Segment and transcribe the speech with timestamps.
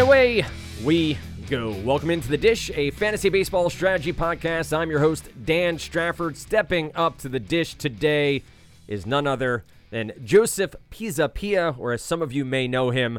[0.00, 0.46] And away
[0.82, 1.18] we
[1.50, 1.72] go.
[1.84, 4.74] Welcome into the dish, a fantasy baseball strategy podcast.
[4.74, 6.38] I'm your host, Dan Strafford.
[6.38, 8.42] Stepping up to the dish today
[8.88, 13.18] is none other than Joseph Pisapia, or as some of you may know him,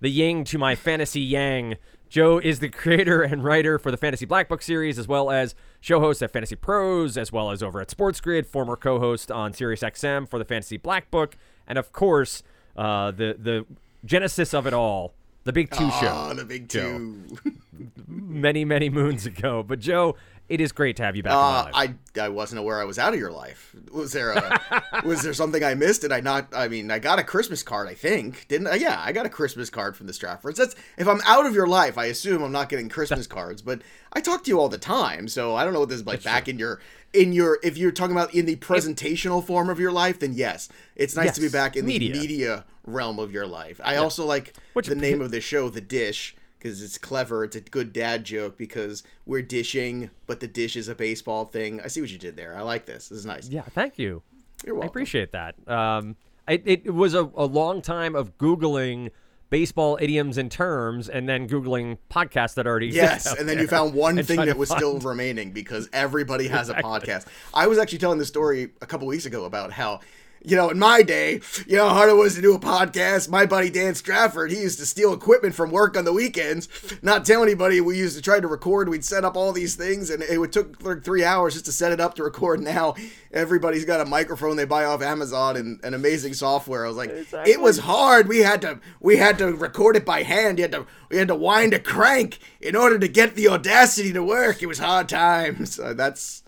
[0.00, 1.76] the Yang to my fantasy Yang.
[2.10, 5.54] Joe is the creator and writer for the Fantasy Black Book series, as well as
[5.80, 10.38] show host at FantasyPros, as well as over at SportsGrid, former co-host on SiriusXM for
[10.38, 12.42] the Fantasy Black Book, and of course,
[12.76, 13.64] uh, the the
[14.04, 16.34] genesis of it all, the Big Two oh, show.
[16.34, 17.24] the big two.
[18.06, 19.62] many many moons ago.
[19.62, 20.16] But Joe,
[20.50, 21.32] it is great to have you back.
[21.32, 21.70] Uh.
[21.72, 23.74] I I wasn't aware I was out of your life.
[23.92, 26.02] Was there a was there something I missed?
[26.02, 26.48] Did I not?
[26.52, 27.88] I mean, I got a Christmas card.
[27.88, 28.66] I think didn't.
[28.66, 28.74] I?
[28.74, 30.56] Yeah, I got a Christmas card from the Straffords.
[30.56, 33.62] That's if I'm out of your life, I assume I'm not getting Christmas cards.
[33.62, 36.06] But I talk to you all the time, so I don't know what this is
[36.06, 36.80] like back in your
[37.12, 37.60] in your.
[37.62, 41.36] If you're talking about in the presentational form of your life, then yes, it's nice
[41.36, 42.12] to be back in media.
[42.12, 43.80] the media realm of your life.
[43.84, 46.34] I also like Which- the name of the show, The Dish.
[46.58, 48.58] Because it's clever, it's a good dad joke.
[48.58, 51.80] Because we're dishing, but the dish is a baseball thing.
[51.80, 52.54] I see what you did there.
[52.54, 53.08] I like this.
[53.08, 53.48] This is nice.
[53.48, 54.22] yeah, thank you.
[54.66, 54.88] You're welcome.
[54.88, 55.54] I appreciate that.
[55.66, 59.08] Um, it, it was a, a long time of googling
[59.48, 62.88] baseball idioms and terms, and then googling podcasts that already.
[62.88, 66.74] Yes, and then you found one thing that was still remaining because everybody has a
[66.74, 67.26] podcast.
[67.54, 70.00] I was actually telling the story a couple weeks ago about how,
[70.42, 73.28] you know, in my day, you know how hard it was to do a podcast.
[73.28, 76.68] My buddy Dan Strafford, he used to steal equipment from work on the weekends,
[77.02, 77.80] not tell anybody.
[77.80, 78.88] We used to try to record.
[78.88, 81.72] We'd set up all these things, and it would took like three hours just to
[81.72, 82.60] set it up to record.
[82.60, 82.94] Now
[83.32, 86.84] everybody's got a microphone they buy off Amazon and, and amazing software.
[86.84, 87.52] I was like, Exactly.
[87.52, 88.26] it was hard.
[88.28, 90.58] We had to we had to record it by hand.
[90.58, 94.12] You had to we had to wind a crank in order to get the audacity
[94.14, 94.62] to work.
[94.62, 95.78] It was hard times.
[95.78, 96.42] Uh, that's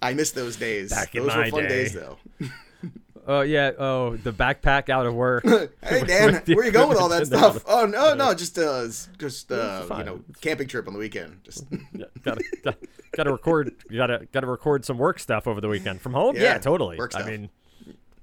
[0.00, 0.90] I miss those days.
[0.90, 1.68] Back in those my were fun day.
[1.68, 2.18] days though.
[3.30, 3.72] Oh yeah.
[3.78, 5.44] Oh, the backpack out of work.
[5.84, 7.62] Hey Dan, where you going with all that stuff?
[7.66, 8.86] Oh no, no, just uh,
[9.18, 11.40] just uh, you know, camping trip on the weekend.
[11.44, 12.78] Just Yeah, gotta, gotta,
[13.16, 13.74] gotta record.
[13.90, 16.36] You gotta gotta record some work stuff over the weekend from home.
[16.36, 16.98] Yeah, Yeah, totally.
[17.14, 17.50] I mean,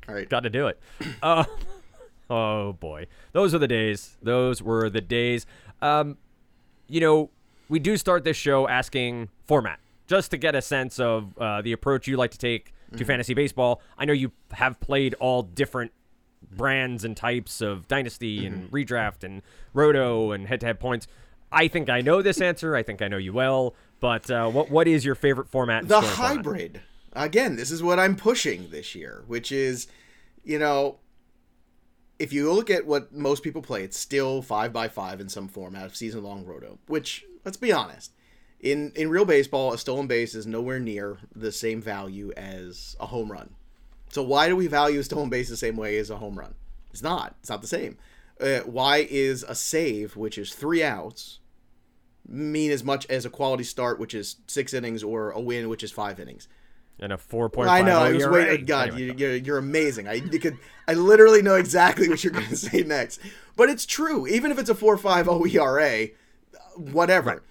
[0.07, 0.29] all right.
[0.29, 0.79] got to do it.
[1.21, 1.45] Uh,
[2.29, 4.17] oh boy, those are the days.
[4.21, 5.45] Those were the days.
[5.81, 6.17] Um,
[6.87, 7.29] you know,
[7.69, 11.71] we do start this show asking format just to get a sense of uh, the
[11.71, 13.81] approach you like to take to fantasy baseball.
[13.97, 15.91] I know you have played all different
[16.51, 19.41] brands and types of dynasty and redraft and
[19.73, 21.07] roto and head-to-head points.
[21.51, 22.75] I think I know this answer.
[22.75, 23.75] I think I know you well.
[23.99, 25.87] But uh, what what is your favorite format?
[25.87, 26.35] the scoring format?
[26.35, 26.81] hybrid
[27.13, 29.87] again this is what i'm pushing this year which is
[30.43, 30.99] you know
[32.19, 35.47] if you look at what most people play it's still 5 by 5 in some
[35.47, 38.11] format of season long roto which let's be honest
[38.59, 43.07] in in real baseball a stolen base is nowhere near the same value as a
[43.07, 43.55] home run
[44.09, 46.55] so why do we value a stolen base the same way as a home run
[46.91, 47.97] it's not it's not the same
[48.39, 51.39] uh, why is a save which is three outs
[52.27, 55.83] mean as much as a quality start, which is six innings, or a win, which
[55.83, 56.47] is five innings.
[56.99, 57.69] and a four point.
[57.69, 57.99] I know.
[57.99, 58.31] I was ERA.
[58.31, 58.65] waiting.
[58.65, 60.07] God, Anyway, you, you're, you're amazing.
[60.07, 60.57] I you could.
[60.87, 63.19] I literally know exactly what you're going to say next.
[63.55, 64.27] But it's true.
[64.27, 66.13] Even if it's a four five OERA,
[66.75, 67.43] whatever,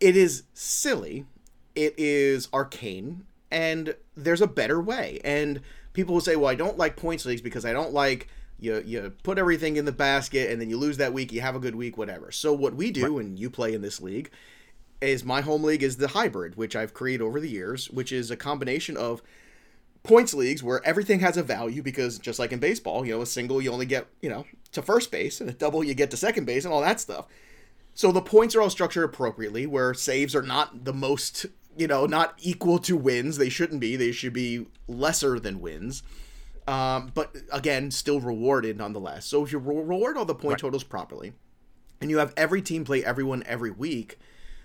[0.00, 1.26] it is silly.
[1.74, 5.20] It is arcane, and there's a better way.
[5.24, 5.60] And
[5.92, 8.28] people will say, "Well, I don't like points leagues because I don't like."
[8.60, 11.56] You, you put everything in the basket and then you lose that week you have
[11.56, 14.30] a good week whatever so what we do and you play in this league
[15.04, 18.30] is my home league is the hybrid, which I've created over the years, which is
[18.30, 19.22] a combination of
[20.02, 23.26] points leagues where everything has a value because just like in baseball, you know, a
[23.26, 26.16] single you only get, you know, to first base and a double you get to
[26.16, 27.26] second base and all that stuff.
[27.94, 31.46] So the points are all structured appropriately where saves are not the most,
[31.76, 33.36] you know, not equal to wins.
[33.36, 33.94] They shouldn't be.
[33.96, 36.02] They should be lesser than wins.
[36.66, 39.26] Um, but again, still rewarded nonetheless.
[39.26, 41.34] So if you reward all the point totals properly,
[42.00, 44.18] and you have every team play everyone every week,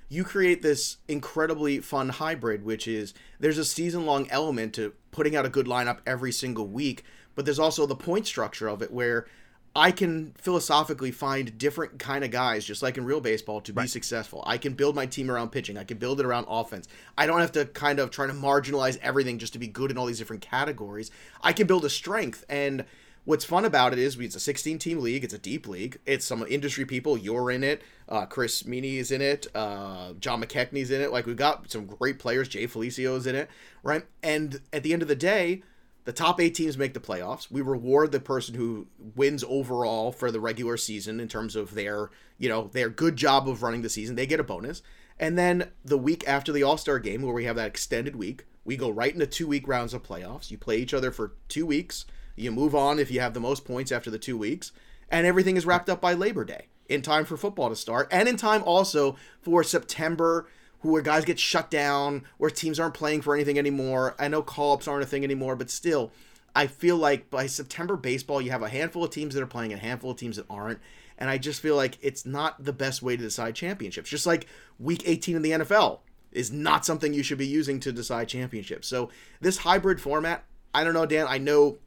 [0.08, 5.36] you create this incredibly fun hybrid, which is there's a season long element to putting
[5.36, 7.04] out a good lineup every single week,
[7.36, 9.28] but there's also the point structure of it where
[9.76, 13.88] I can philosophically find different kind of guys, just like in real baseball, to be
[13.88, 14.44] successful.
[14.46, 15.78] I can build my team around pitching.
[15.78, 16.88] I can build it around offense.
[17.18, 19.98] I don't have to kind of try to marginalize everything just to be good in
[19.98, 21.12] all these different categories.
[21.42, 22.86] I can build a strength and
[23.30, 25.24] What's fun about it is it's a 16 team league.
[25.24, 26.00] It's a deep league.
[26.08, 27.16] It's some industry people.
[27.16, 27.84] You're in it.
[28.08, 29.46] Uh, Chris Meaney is in it.
[29.54, 31.12] Uh, John McKechnie's in it.
[31.12, 32.48] Like we've got some great players.
[32.48, 33.48] Jay Felicio's in it,
[33.84, 34.04] right?
[34.24, 35.62] And at the end of the day,
[36.06, 37.52] the top eight teams make the playoffs.
[37.52, 42.10] We reward the person who wins overall for the regular season in terms of their,
[42.38, 44.16] you know, their good job of running the season.
[44.16, 44.82] They get a bonus.
[45.20, 48.46] And then the week after the All Star game, where we have that extended week,
[48.64, 50.50] we go right into two week rounds of playoffs.
[50.50, 52.06] You play each other for two weeks.
[52.36, 54.72] You move on if you have the most points after the two weeks,
[55.10, 56.68] and everything is wrapped up by Labor Day.
[56.90, 60.48] in time for football to start and in time also for September
[60.82, 64.16] where guys get shut down, where teams aren't playing for anything anymore.
[64.20, 66.12] I know call ups aren't a thing anymore, but still,
[66.56, 69.74] I feel like by September baseball, you have a handful of teams that are playing,
[69.74, 70.80] a handful of teams that aren't.
[71.18, 74.10] And I just feel like it's not the best way to decide championships.
[74.10, 74.48] Just like
[74.80, 76.00] week 18 in the NFL
[76.32, 78.88] is not something you should be using to decide championships.
[78.88, 79.10] So
[79.42, 81.26] this hybrid format, I don't know, Dan.
[81.28, 81.78] I know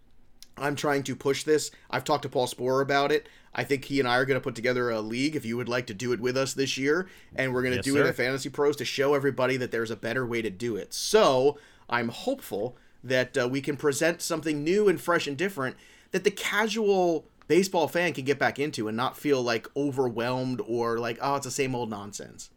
[0.59, 1.71] I'm trying to push this.
[1.91, 3.27] I've talked to Paul Sporer about it.
[3.55, 5.69] I think he and I are going to put together a league if you would
[5.69, 7.09] like to do it with us this year.
[7.35, 8.05] And we're going to Yes, do sir.
[8.05, 10.95] it at FantasyPros to show everybody that there's a better way to do it.
[10.95, 11.59] So
[11.91, 15.77] I'm hopeful that uh, we can present something new and fresh and different
[16.13, 20.99] that the casual baseball fan can get back into and not feel like overwhelmed or
[20.99, 22.51] like, oh, it's the same old nonsense.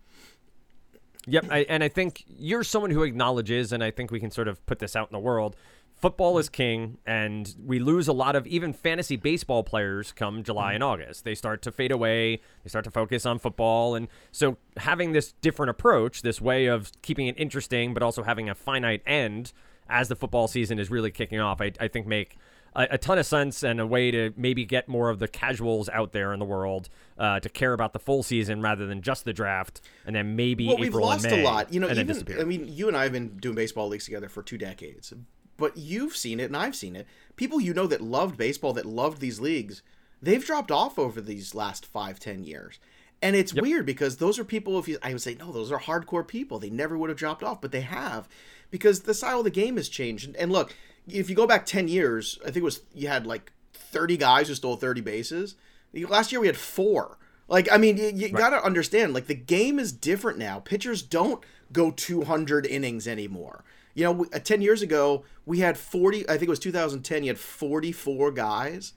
[1.28, 4.48] Yep, I, and I think you're someone who acknowledges, and I think we can sort
[4.48, 5.56] of put this out in the world.
[5.96, 10.74] Football is king, and we lose a lot of even fantasy baseball players come July
[10.74, 11.24] and August.
[11.24, 12.42] They start to fade away.
[12.64, 16.92] They start to focus on football, and so having this different approach, this way of
[17.02, 19.54] keeping it interesting, but also having a finite end
[19.90, 22.38] as the football season is really kicking off, I, I think make
[22.76, 25.90] a, a ton of sense and a way to maybe get more of the casuals
[25.90, 29.26] out there in the world uh, to care about the full season rather than just
[29.26, 31.74] the draft, and then maybe well, April we've lost a lot.
[31.74, 32.40] You know, even.
[32.40, 35.14] I mean, you and I have been doing baseball leagues together for two decades,
[35.58, 37.08] but you've seen it and I've seen it.
[37.36, 39.82] People you know that loved baseball, that loved these leagues,
[40.22, 42.80] they've dropped off over these last five, ten years.
[43.22, 44.78] And it's weird because those are people.
[44.78, 46.60] If you, I would say no, those are hardcore people.
[46.60, 48.28] They never would have dropped off, but they have
[48.70, 50.28] because the style of the game has changed.
[50.28, 50.76] And, and look,
[51.08, 54.48] if you go back ten years, I think it was you had like thirty guys
[54.48, 55.56] who stole thirty bases.
[55.94, 57.18] Last year we had four.
[57.48, 60.60] Like, I mean, you, you got to understand, like, the game is different now.
[60.60, 63.64] Pitchers don't go 200 innings anymore.
[63.96, 67.24] You know, we- uh, 10 years ago, we had 40, I think it was 2010,
[67.24, 68.94] you had 44 guys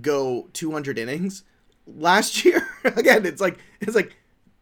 [0.00, 1.44] go 200 innings.
[1.86, 4.16] Last year, again, it's like, it's like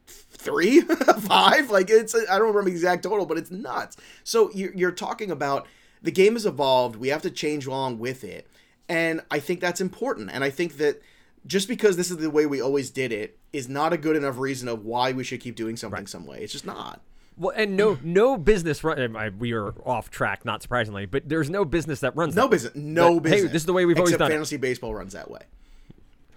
[0.06, 0.80] three,
[1.20, 1.70] five.
[1.70, 3.96] Like, it's, I don't remember the exact total, but it's nuts.
[4.25, 5.66] So you're, you're talking about
[6.02, 6.96] the game has evolved.
[6.96, 8.46] We have to change along with it.
[8.88, 10.31] And I think that's important.
[10.32, 11.02] And I think that
[11.46, 14.38] just because this is the way we always did it is not a good enough
[14.38, 16.40] reason of why we should keep doing something some way.
[16.40, 17.00] It's just not.
[17.38, 19.17] Well, and no, no business run.
[19.17, 22.35] I- We are off track, not surprisingly, but there's no business that runs.
[22.35, 22.55] No that way.
[22.56, 22.75] business.
[22.75, 23.52] No But, hey, business.
[23.52, 24.35] this is the way we've always Except done it.
[24.35, 25.40] fantasy baseball runs that way.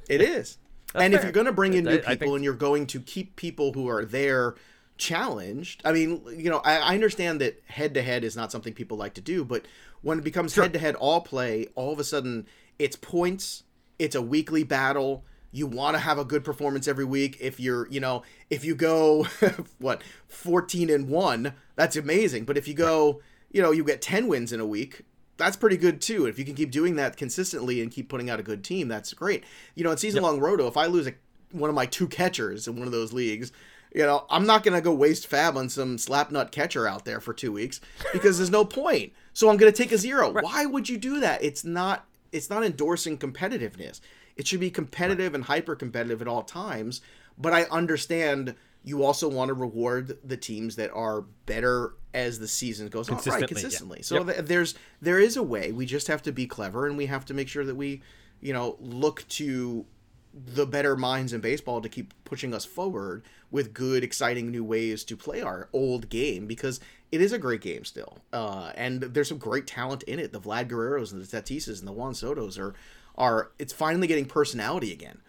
[0.10, 0.58] It is.
[0.94, 2.86] and if you're going to bring in I- new I think- people and you're going
[2.88, 4.56] to keep people who are there
[4.98, 8.74] challenged, I mean, you know, I, I understand that head to head is not something
[8.74, 9.66] people like to do, but
[10.02, 12.46] when it becomes head to head all play, all of a sudden
[12.78, 13.64] it's points,
[14.00, 15.24] it's a weekly battle.
[15.52, 17.38] You want to have a good performance every week.
[17.40, 19.28] If you're, you know, if you go,
[19.80, 22.46] what, 14 and 1, that's amazing.
[22.46, 23.22] But if you go,
[23.52, 25.04] you know, you get 10 wins in a week,
[25.38, 26.26] that's pretty good too.
[26.26, 29.14] If you can keep doing that consistently and keep putting out a good team, that's
[29.14, 29.44] great.
[29.76, 31.14] You know, in season long roto, if I lose a,
[31.52, 33.52] one of my two catchers in one of those leagues,
[33.94, 37.34] you know, I'm not gonna go waste fab on some slapnut catcher out there for
[37.34, 37.82] two weeks
[38.14, 39.14] because there's no point.
[39.34, 40.32] So I'm gonna take a zero.
[40.32, 41.44] Why would you do that?
[41.44, 42.06] It's not.
[42.32, 44.00] It's not endorsing competitiveness.
[44.42, 47.00] It should be competitive and hyper competitive at all times.
[47.38, 52.48] But I understand you also want to reward the teams that are better as the
[52.48, 53.18] season goes on.
[53.18, 54.04] Right, Consistently, yeah.
[54.04, 54.26] So Yep.
[54.36, 55.72] th- there's there is a way.
[55.72, 58.02] We just have to be clever and we have to make sure that we,
[58.42, 59.86] you know, look to
[60.34, 65.04] the better minds in baseball to keep pushing us forward with good, exciting new ways
[65.04, 66.80] to play our old game because
[67.12, 68.18] it is a great game still.
[68.34, 70.32] Uh, and there's some great talent in it.
[70.34, 72.74] The Vlad Guerreros and the Tatises and the Juan Sotos are
[73.22, 75.20] are it's finally getting personality again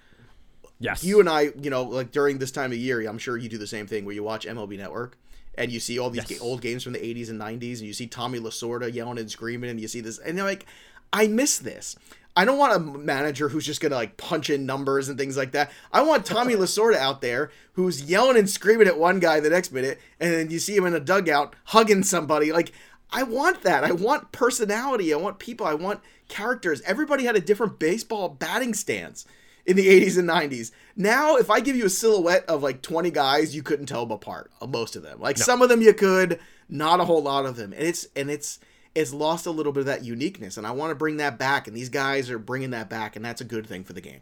[0.80, 3.48] Yes, you and I, you know, like during this time of year, I'm sure you
[3.48, 5.16] do the same thing where you watch MLB Network
[5.54, 6.40] and you see all these Yes.
[6.40, 9.30] ga- old games from the 80s and 90s and you see Tommy Lasorda yelling and
[9.30, 10.66] screaming and you see this and you're like,
[11.12, 11.94] I miss this.
[12.34, 15.52] I don't want a manager who's just gonna like punch in numbers and things like
[15.52, 15.70] that.
[15.92, 19.70] I want Tommy Lasorda out there who's yelling and screaming at one guy the next
[19.70, 22.50] minute, and then you see him in a dugout hugging somebody.
[22.50, 22.72] Like
[23.12, 23.84] I want that.
[23.84, 25.12] I want personality.
[25.12, 25.66] I want people.
[25.66, 26.80] I want characters.
[26.82, 29.26] Everybody had a different baseball batting stance
[29.66, 30.72] in the 80s and 90s.
[30.96, 34.12] Now, if I give you a silhouette of like 20 guys, you couldn't tell them
[34.12, 34.50] apart.
[34.60, 36.40] uh, Most of them, like some of them, you could.
[36.68, 38.58] Not a whole lot of them, and it's and it's
[38.94, 40.56] it's lost a little bit of that uniqueness.
[40.56, 41.66] And I want to bring that back.
[41.68, 44.20] And these guys are bringing that back, and that's a good thing for the game.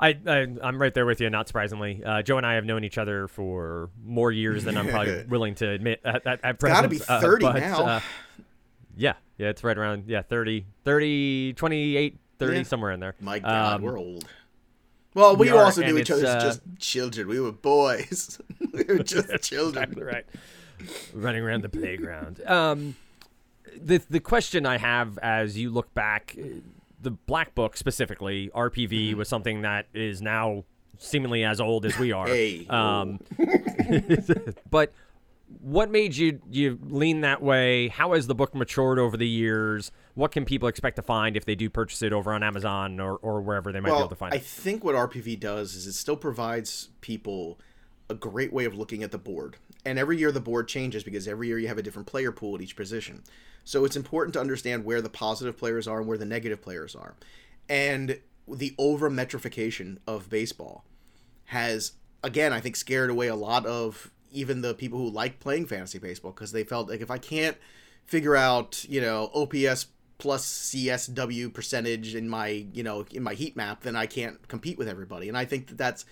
[0.00, 1.28] I, I I'm right there with you.
[1.28, 4.88] Not surprisingly, uh, Joe and I have known each other for more years than I'm
[4.88, 6.76] probably willing to admit at, at, at present.
[6.76, 7.84] Gotta be uh, 30 but, now.
[7.86, 8.00] uh,
[8.96, 12.62] yeah, yeah, it's right around yeah 30, 30, 28, 30 Yeah.
[12.62, 13.14] somewhere in there.
[13.20, 14.26] My God, Um, we're old.
[15.14, 17.28] Well, we, we are, also knew each other as uh, just children.
[17.28, 18.40] We were boys.
[18.72, 19.84] we were just children.
[19.84, 20.26] Exactly right.
[21.12, 22.40] Running around the playground.
[22.46, 22.96] Um,
[23.76, 26.44] the the question I have as you look back, uh,
[27.00, 29.18] the black book specifically, RPV Mm-hmm.
[29.18, 30.64] was something that is now
[30.98, 32.26] seemingly as old as we are.
[32.26, 32.66] Hey.
[32.68, 33.20] Um,
[34.70, 34.92] but
[35.60, 37.88] what made you you lean that way?
[37.88, 39.90] How has the book matured over the years?
[40.14, 43.16] What can people expect to find if they do purchase it over on Amazon or,
[43.16, 44.40] or wherever they might be able to find I it?
[44.40, 47.58] I think what RPV does is it still provides people
[48.08, 49.56] a great way of looking at the board.
[49.84, 52.56] And every year the board changes because every year you have a different player pool
[52.56, 53.22] at each position.
[53.70, 56.96] So it's important to understand where the positive players are and where the negative players
[56.96, 57.14] are.
[57.68, 60.84] And the over metrification of baseball
[61.44, 61.92] has
[62.24, 66.00] again I think scared away a lot of even the people who like playing fantasy
[66.00, 67.56] baseball because they felt like if I can't
[68.06, 69.86] figure out you know OPS
[70.18, 74.78] plus CSW percentage in my you know in my heat map then I can't compete
[74.78, 76.04] with everybody and I think that that's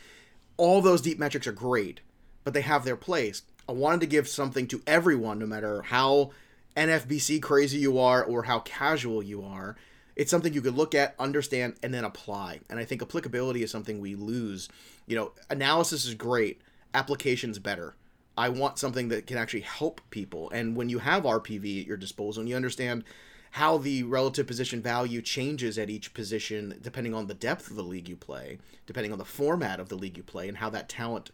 [0.58, 2.02] all those deep metrics are great
[2.44, 6.30] but they have their place I wanted to give something to everyone no matter how
[6.76, 9.76] NFBC crazy you are or how casual you are
[10.18, 12.58] it's something you could look at, understand, and then apply.
[12.68, 14.68] And I think applicability is something we lose.
[15.06, 16.60] You know, analysis is great,
[16.92, 17.94] application's better.
[18.36, 20.50] I want something that can actually help people.
[20.50, 23.04] And when you have RPV at your disposal and you understand
[23.52, 27.82] how the relative position value changes at each position depending on the depth of the
[27.82, 30.88] league you play, depending on the format of the league you play, and how that
[30.88, 31.30] talent,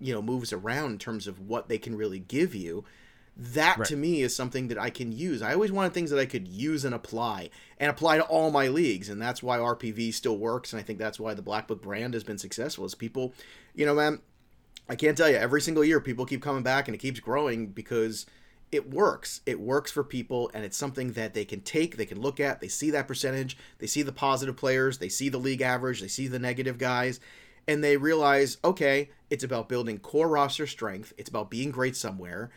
[0.00, 2.82] you know, moves around in terms of what they can really give you
[3.36, 3.88] that Right.
[3.88, 5.40] to me is something that I can use.
[5.40, 8.68] I always wanted things that I could use and apply and apply to all my
[8.68, 10.72] leagues, and that's why RPV still works.
[10.72, 12.84] And I think that's why the Black Book brand has been successful.
[12.84, 13.32] Is people,
[13.74, 14.20] you know, man,
[14.88, 17.68] I can't tell you every single year people keep coming back and it keeps growing
[17.68, 18.26] because
[18.70, 19.42] it works.
[19.46, 22.60] It works for people, and it's something that they can take, they can look at,
[22.60, 26.08] they see that percentage, they see the positive players, they see the league average, they
[26.08, 27.20] see the negative guys,
[27.68, 32.50] and they realize, okay, it's about building core roster strength, it's about being great somewhere,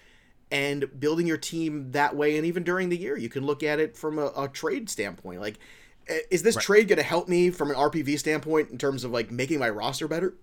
[0.56, 2.38] and building your team that way.
[2.38, 5.42] And even during the year, you can look at it from a, a trade standpoint.
[5.42, 5.60] Like,
[6.08, 9.12] eh, is this trade going to help me from an RPV standpoint in terms of
[9.12, 10.36] like making my roster better?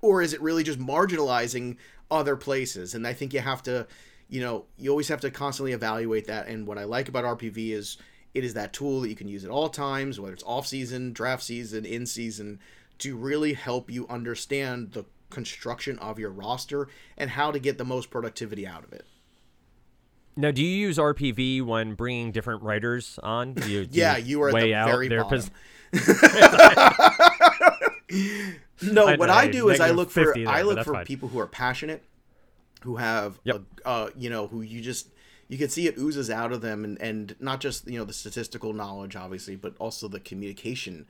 [0.00, 1.76] or is it really just marginalizing
[2.10, 2.94] other places?
[2.94, 3.86] And I think you have to,
[4.28, 6.48] you know, you always have to constantly evaluate that.
[6.48, 7.98] And what I like about RPV is
[8.34, 11.12] it is that tool that you can use at all times, whether it's off season,
[11.12, 12.60] draft season, in season,
[12.98, 17.84] to really help you understand the construction of your roster and how to get the
[17.84, 19.04] most productivity out of it.
[20.36, 23.54] Now, do you use RPV when bringing different writers on?
[23.54, 25.44] Do you, do Yeah, you are weigh the out very their bottom.
[28.82, 31.06] No, I what know, I do is I look for there, I look for fine.
[31.06, 32.04] people who are passionate,
[32.82, 33.62] who have Yep.
[33.84, 35.08] a, uh, you know, who you just
[35.48, 38.12] you can see it oozes out of them, and and not just you know the
[38.12, 41.06] statistical knowledge, obviously, but also the communication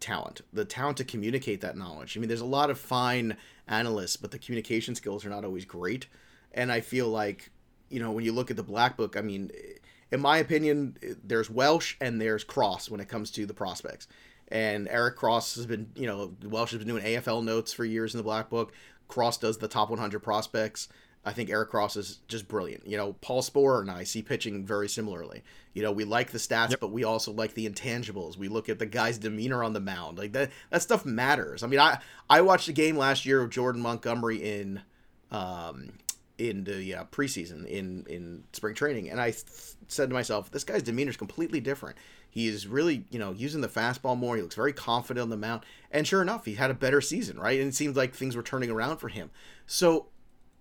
[0.00, 2.16] talent, the talent to communicate that knowledge.
[2.16, 3.36] I mean, there's a lot of fine
[3.68, 6.06] analysts, but the communication skills are not always great,
[6.52, 7.50] and I feel like
[7.92, 9.50] you know when you look at the black book, I mean.
[10.10, 14.06] In my opinion, there's Welsh and there's Cross when it comes to the prospects
[14.52, 18.14] and Eric Cross has been, you know, Welsh has been doing AFL notes for years
[18.14, 18.72] in the Black Book.
[19.08, 20.88] Cross does the top 100 prospects.
[21.24, 22.86] I think Eric Cross is just brilliant.
[22.86, 25.42] You know, Paul Sporer and I see pitching very similarly.
[25.72, 28.36] You know, we like the stats, but we also like the intangibles.
[28.36, 30.18] We look at the guy's demeanor on the mound.
[30.18, 31.62] Like that, that stuff matters.
[31.62, 34.82] I mean, I I watched a game last year of Jordan Montgomery in,
[35.30, 35.92] um,
[36.48, 39.44] in the uh, preseason in in spring training, and I th-
[39.88, 41.96] said to myself, this guy's demeanor is completely different.
[42.28, 44.36] He is really, you know, using the fastball more.
[44.36, 47.38] He looks very confident on the mound, and sure enough, he had a better season,
[47.38, 47.60] right?
[47.60, 49.30] And it seemed like things were turning around for him.
[49.66, 50.06] So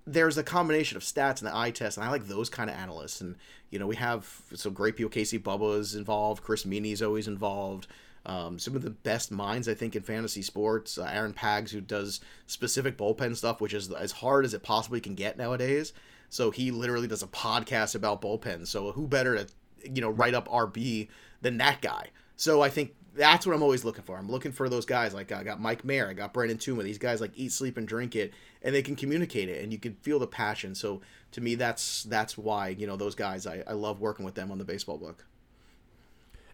[0.06, 2.76] there's a combination of stats and the eye test, and I like those kind of
[2.76, 3.22] analysts.
[3.22, 3.36] And
[3.70, 5.10] you know, we have some great people.
[5.10, 6.44] Casey Bubba is involved.
[6.44, 7.88] Chris Meaney's always involved.
[8.25, 10.98] Um, some of the best minds, I think, in fantasy sports.
[10.98, 15.01] Uh, Aaron Pags, who does specific bullpen stuff, which is as hard as it possibly
[15.01, 15.94] can get nowadays.
[16.30, 18.68] So he literally does a podcast about bullpens.
[18.68, 19.48] So who better to,
[19.84, 21.10] you know, write up RP
[21.42, 22.08] than that guy?
[22.36, 24.18] So I think that's what I'm always looking for.
[24.18, 25.13] I'm looking for those guys.
[25.13, 26.84] Like I got Mike Mayer, I got Brandon Tuma.
[26.84, 29.80] These guys like eat, sleep, and drink it, and they can communicate it, and you
[29.80, 30.74] can feel the passion.
[30.75, 31.01] So
[31.32, 33.46] to me, that's that's why you know those guys.
[33.46, 35.25] I, I love working with them on the baseball book.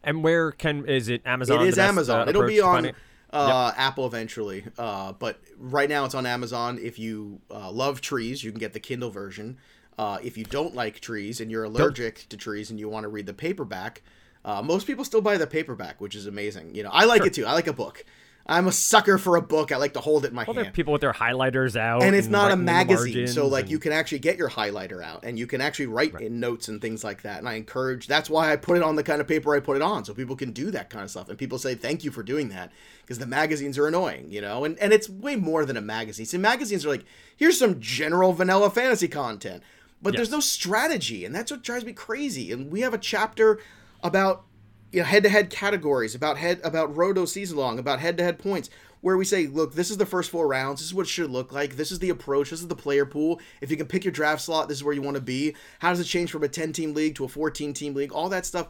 [0.03, 1.61] And where can is it Amazon?
[1.61, 2.27] It is best, Amazon.
[2.27, 2.91] uh, It'll be on
[3.31, 6.79] uh, Apple eventually, uh, but right now it's on Amazon.
[6.81, 9.57] If you uh, love trees, you can get the Kindle version.
[9.97, 13.09] Uh, if you don't like trees and you're allergic to trees and you want to
[13.09, 14.03] read the paperback,
[14.45, 16.73] uh, most people still buy the paperback, which is amazing.
[16.75, 17.45] You know, I like it too.
[17.45, 18.05] I like a book.
[18.49, 19.71] I'm a sucker for a book.
[19.73, 20.73] I like to hold it in my Well, there are hand.
[20.75, 23.63] people with their highlighters out, and it's not a writing in the magazine so like
[23.63, 26.69] and- you can actually get your highlighter out and you can actually write in notes
[26.69, 29.19] and things like that and i encourage that's why i put it on the kind
[29.19, 31.37] of paper i put it on so people can do that kind of stuff and
[31.37, 34.77] people say thank you for doing that because the magazines are annoying you know and
[34.79, 37.03] and it's way more than a magazine see magazines are like
[37.35, 39.61] here's some general vanilla fantasy content
[40.01, 43.59] but there's no strategy and that's what drives me crazy and we have a chapter
[44.03, 44.45] about
[44.91, 48.69] you know head-to-head categories about head about roto season long about head-to-head points
[49.01, 50.81] where we say, look, this is the first four rounds.
[50.81, 51.75] This is what it should look like.
[51.75, 52.49] This is the approach.
[52.49, 53.39] This is the player pool.
[53.61, 55.55] If you can pick your draft slot, this is where you want to be.
[55.79, 58.11] How does it change from a 10 team league to a 14 team league?
[58.11, 58.67] All that stuff.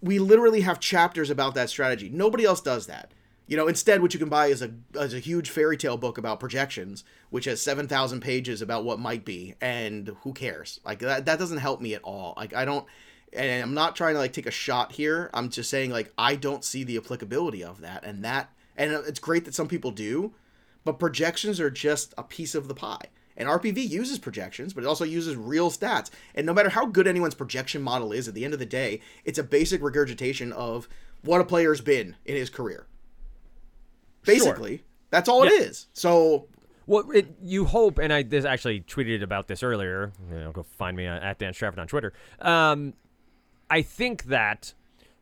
[0.00, 2.08] We literally have chapters about that strategy.
[2.08, 3.12] Nobody else does that.
[3.46, 6.16] You know, instead, what you can buy is a, is a huge fairy tale book
[6.16, 10.80] about projections, which has 7,000 pages about what might be, and who cares?
[10.84, 12.34] Like, that, that doesn't help me at all.
[12.36, 12.86] Like, I don't,
[13.32, 15.30] and I'm not trying to, like, take a shot here.
[15.32, 19.20] I'm just saying, like, I don't see the applicability of that, and that, and it's
[19.20, 20.34] great that some people do,
[20.84, 23.06] but projections are just a piece of the pie.
[23.36, 26.10] And RPV uses projections, but it also uses real stats.
[26.34, 29.00] And no matter how good anyone's projection model is, at the end of the day,
[29.24, 30.88] it's a basic regurgitation of
[31.22, 32.86] what a player's been in his career.
[34.24, 34.86] Basically, sure.
[35.10, 35.52] that's all yeah.
[35.52, 35.86] it is.
[35.94, 36.46] So
[36.86, 40.12] well, it, you hope, and I this actually tweeted about this earlier.
[40.30, 42.12] You know, go find me at Dan Strafford on Twitter.
[42.40, 42.94] Um,
[43.72, 44.74] I think that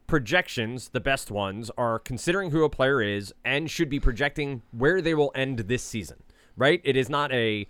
[0.08, 5.00] projections, the best ones, are considering who a player is and should be projecting where
[5.00, 6.24] they will end this season.
[6.56, 6.80] Right?
[6.82, 7.68] It is not a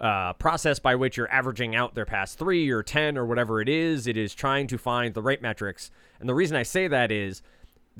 [0.00, 3.68] uh, process by which you're averaging out their past three or ten or whatever it
[3.68, 4.08] is.
[4.08, 5.92] It is trying to find the right metrics.
[6.18, 7.40] And the reason I say that is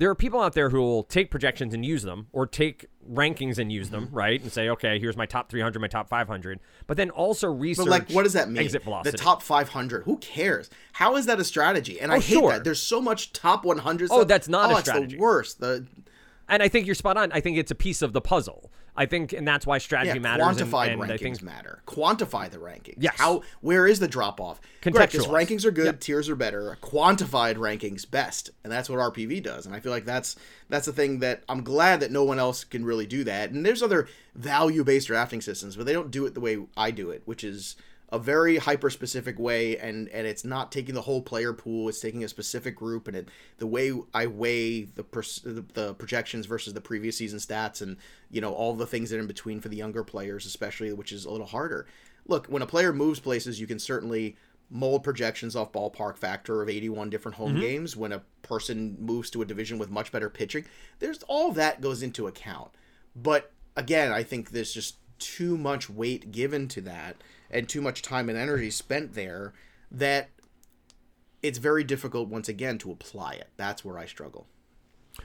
[0.01, 3.59] there are people out there who will take projections and use them or take rankings
[3.59, 4.17] and use them, mm-hmm.
[4.17, 4.41] right?
[4.41, 6.59] And say, okay, here's my top 300, my top 500.
[6.87, 7.85] But then also research.
[7.85, 8.63] But like, what does that mean?
[8.63, 9.11] Exit velocity.
[9.11, 10.05] The top 500.
[10.05, 10.71] Who cares?
[10.95, 12.01] How is that a strategy?
[12.01, 12.51] And oh, I hate sure.
[12.51, 12.65] that.
[12.65, 14.09] There's so much top 100.
[14.11, 15.17] Oh, that's not oh, a strategy.
[15.17, 15.61] the worst.
[15.61, 15.87] The
[16.49, 17.31] and I think you're spot on.
[17.33, 18.73] I think it's a piece of the puzzle.
[18.97, 20.47] I think, and that's why strategy yeah, matters.
[20.47, 21.83] Quantified and, and rankings think, matter.
[21.87, 22.97] Quantify the rankings.
[22.99, 23.15] Yes.
[23.17, 23.43] How?
[23.61, 24.61] Where is the drop off?
[24.83, 25.29] Contextual.
[25.29, 26.01] rankings are good, yep.
[26.01, 26.77] tiers are better.
[26.83, 29.67] Quantified rankings best, and that's what RPV does.
[29.67, 30.37] And I feel like that's
[30.69, 33.51] that's the thing that I'm glad that no one else can really do that.
[33.51, 36.91] And there's other value based drafting systems, but they don't do it the way I
[36.91, 37.77] do it, which is
[38.13, 42.01] a very hyper specific way and and it's not taking the whole player pool it's
[42.01, 45.05] taking a specific group and it the way i weigh the
[45.75, 47.97] the projections versus the previous season stats and
[48.31, 51.13] you know all the things that are in between for the younger players especially which
[51.13, 51.87] is a little harder.
[52.27, 54.37] Look when a player moves places you can certainly
[54.69, 57.61] mold projections off ballpark factor of 81 different home mm-hmm.
[57.61, 57.97] games.
[57.97, 60.65] When a person moves to a division with much better pitching
[60.99, 62.71] there's all that goes into account.
[63.15, 67.17] But again i think there's just too much weight given to that
[67.51, 69.53] and too much time and energy spent there
[69.91, 70.31] that
[71.43, 73.49] it's very difficult once again to apply it.
[73.57, 74.47] That's where I struggle.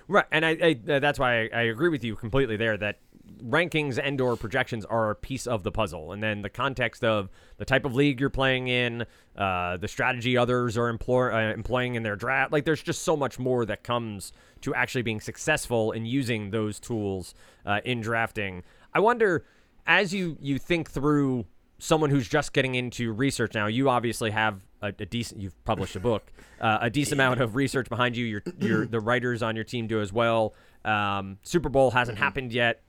[0.08, 3.00] Right, and I, I that's why I, I, agree with you completely there that
[3.44, 7.30] rankings and or projections are a piece of the puzzle, and then the context of
[7.58, 9.06] the type of league you're playing in,
[9.38, 12.52] uh, the strategy others are employ, uh, employing in their draft.
[12.52, 16.80] Like, there's just so much more that comes to actually being successful in using those
[16.80, 17.34] tools
[17.66, 18.64] uh, in drafting.
[18.94, 19.46] I wonder,
[19.86, 21.46] as you you think through
[21.86, 25.42] someone who's just getting into research now, you obviously have a, a decent.
[25.42, 28.26] You've published a book, uh, a decent amount of research behind you.
[28.26, 30.54] Your your the writers on your team do as well.
[30.84, 32.24] Um, Super Bowl hasn't mm-hmm.
[32.24, 32.82] happened yet.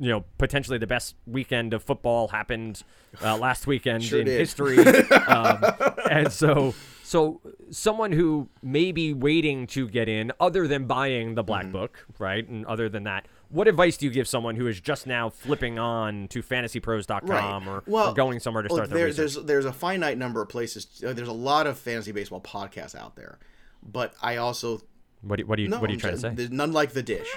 [0.00, 2.82] You know, potentially the best weekend of football happened
[3.22, 4.38] uh, last weekend sure in did.
[4.38, 5.62] history, um,
[6.10, 11.42] and so so someone who may be waiting to get in, other than buying the
[11.42, 11.72] black mm-hmm.
[11.72, 15.06] book, right, and other than that, what advice do you give someone who is just
[15.06, 17.66] now flipping on to fantasypros.com right.
[17.68, 20.48] or, well, or going somewhere to start there, their There's there's a finite number of
[20.48, 21.02] places.
[21.06, 23.38] Uh, there's a lot of fantasy baseball podcasts out there,
[23.82, 24.80] but I also
[25.20, 26.30] what do, what do you no, what are you trying to say?
[26.30, 27.28] There's none like the dish,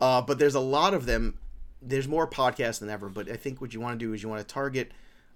[0.00, 1.38] uh, but there's a lot of them.
[1.80, 4.28] There's more podcasts than ever, but I think what you want to do is you
[4.28, 4.92] want to target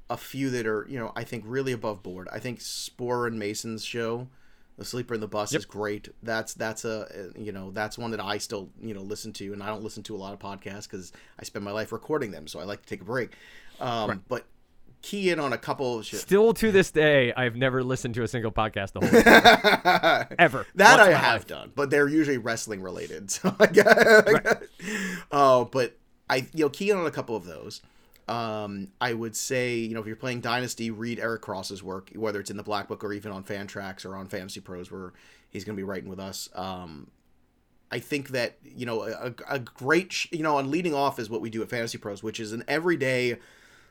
[0.08, 2.28] a few that are you know I think really above board.
[2.30, 4.28] I think Sporer and Mason's show
[4.78, 5.60] the sleeper in the bus yep.
[5.60, 6.08] is great.
[6.22, 9.62] That's that's a you know that's one that I still you know listen to, and
[9.62, 12.46] I don't listen to a lot of podcasts because I spend my life recording them,
[12.46, 13.30] so I like to take a break.
[13.80, 14.18] Um, right.
[14.28, 14.44] But
[15.02, 16.20] key in on a couple of shit.
[16.20, 19.22] Still to this day, I've never listened to a single podcast the whole
[20.28, 20.36] time.
[20.38, 20.66] ever.
[20.74, 21.46] That I have life.
[21.46, 23.30] done, but they're usually wrestling related.
[23.36, 24.24] So I guess.
[24.26, 24.56] Right.
[25.30, 25.96] Oh, but
[26.28, 27.80] I you know key in on a couple of those.
[28.28, 32.40] Um, I would say, you know, if you're playing Dynasty, read Eric Cross's work, whether
[32.40, 35.12] it's in the Black Book or even on Fantrax or on FantasyPros, where
[35.48, 36.48] he's going to be writing with us.
[36.54, 37.08] Um,
[37.90, 41.30] I think that you know a, a great sh- you know on leading off is
[41.30, 43.38] what we do at FantasyPros, which is an everyday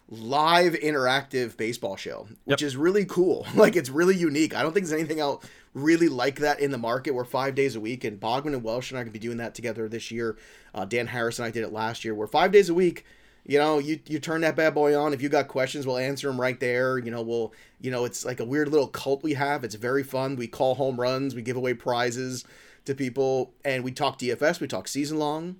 [0.09, 2.67] live interactive baseball show, which yep.
[2.67, 3.47] is really cool.
[3.55, 4.53] like it's really unique.
[4.53, 7.11] I don't think there's anything else really like that in the market.
[7.11, 9.55] We're five days a week, and Bogman and Welsh and I gonna be doing that
[9.55, 10.37] together this year.
[10.73, 12.13] Uh, Dan Harris and I did it last year.
[12.13, 13.05] We're five days a week
[13.45, 15.13] you know, you you turn that bad boy on.
[15.13, 16.97] If you got questions, we'll answer them right there.
[16.97, 19.63] You know, we'll you know, it's like a weird little cult we have.
[19.63, 20.35] It's very fun.
[20.35, 21.35] We call home runs.
[21.35, 22.43] We give away prizes
[22.85, 24.59] to people, and we talk DFS.
[24.59, 25.57] We talk season long.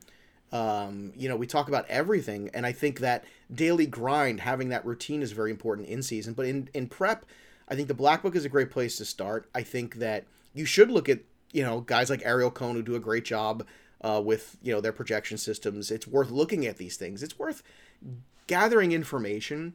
[0.52, 4.86] Um, you know, we talk about everything, and I think that daily grind, having that
[4.86, 6.34] routine, is very important in season.
[6.34, 7.26] But in in prep,
[7.70, 9.48] I think the Black Book is a great place to start.
[9.54, 11.20] I think that you should look at
[11.52, 13.64] you know guys like Ariel Cohen who do a great job
[14.02, 15.92] uh, with you know their projection systems.
[15.92, 17.24] It's worth looking at these things.
[17.24, 17.64] It's worth
[18.48, 19.74] gathering information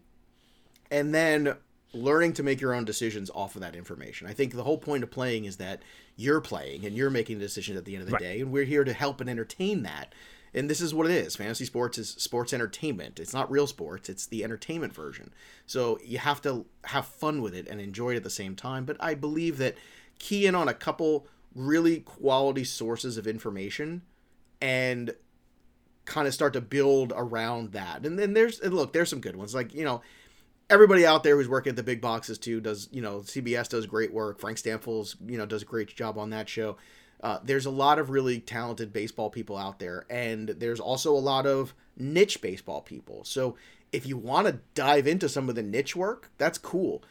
[0.90, 1.54] and then
[1.92, 4.28] learning to make your own decisions off of that information.
[4.28, 5.83] I think the whole point of playing is that
[6.16, 8.22] you're playing and you're making decisions at the end of the Right.
[8.22, 10.14] day, and we're here to help and entertain that.
[10.52, 11.37] And this is what it is.
[11.37, 13.18] Fantasy sports is sports entertainment.
[13.20, 15.33] It's not real sports, it's the entertainment version.
[15.66, 18.85] So you have to have fun with it and enjoy it at the same time.
[18.85, 19.76] But I believe that
[20.18, 24.02] key in on a couple really quality sources of information
[24.60, 25.14] and
[26.04, 28.04] kind of start to build around that.
[28.04, 29.54] And then there's and look, there's some good ones.
[29.54, 30.02] Like, you know,
[30.68, 33.86] everybody out there who's working at the big boxes too does, you know, CBS does
[33.86, 34.40] great work.
[34.40, 36.76] Frank Stampfl, you know, does a great job on that show.
[37.22, 41.18] Uh, there's a lot of really talented baseball people out there, and there's also a
[41.18, 43.24] lot of niche baseball people.
[43.24, 43.56] So
[43.92, 47.02] if you want to dive into some of the niche work, that's cool.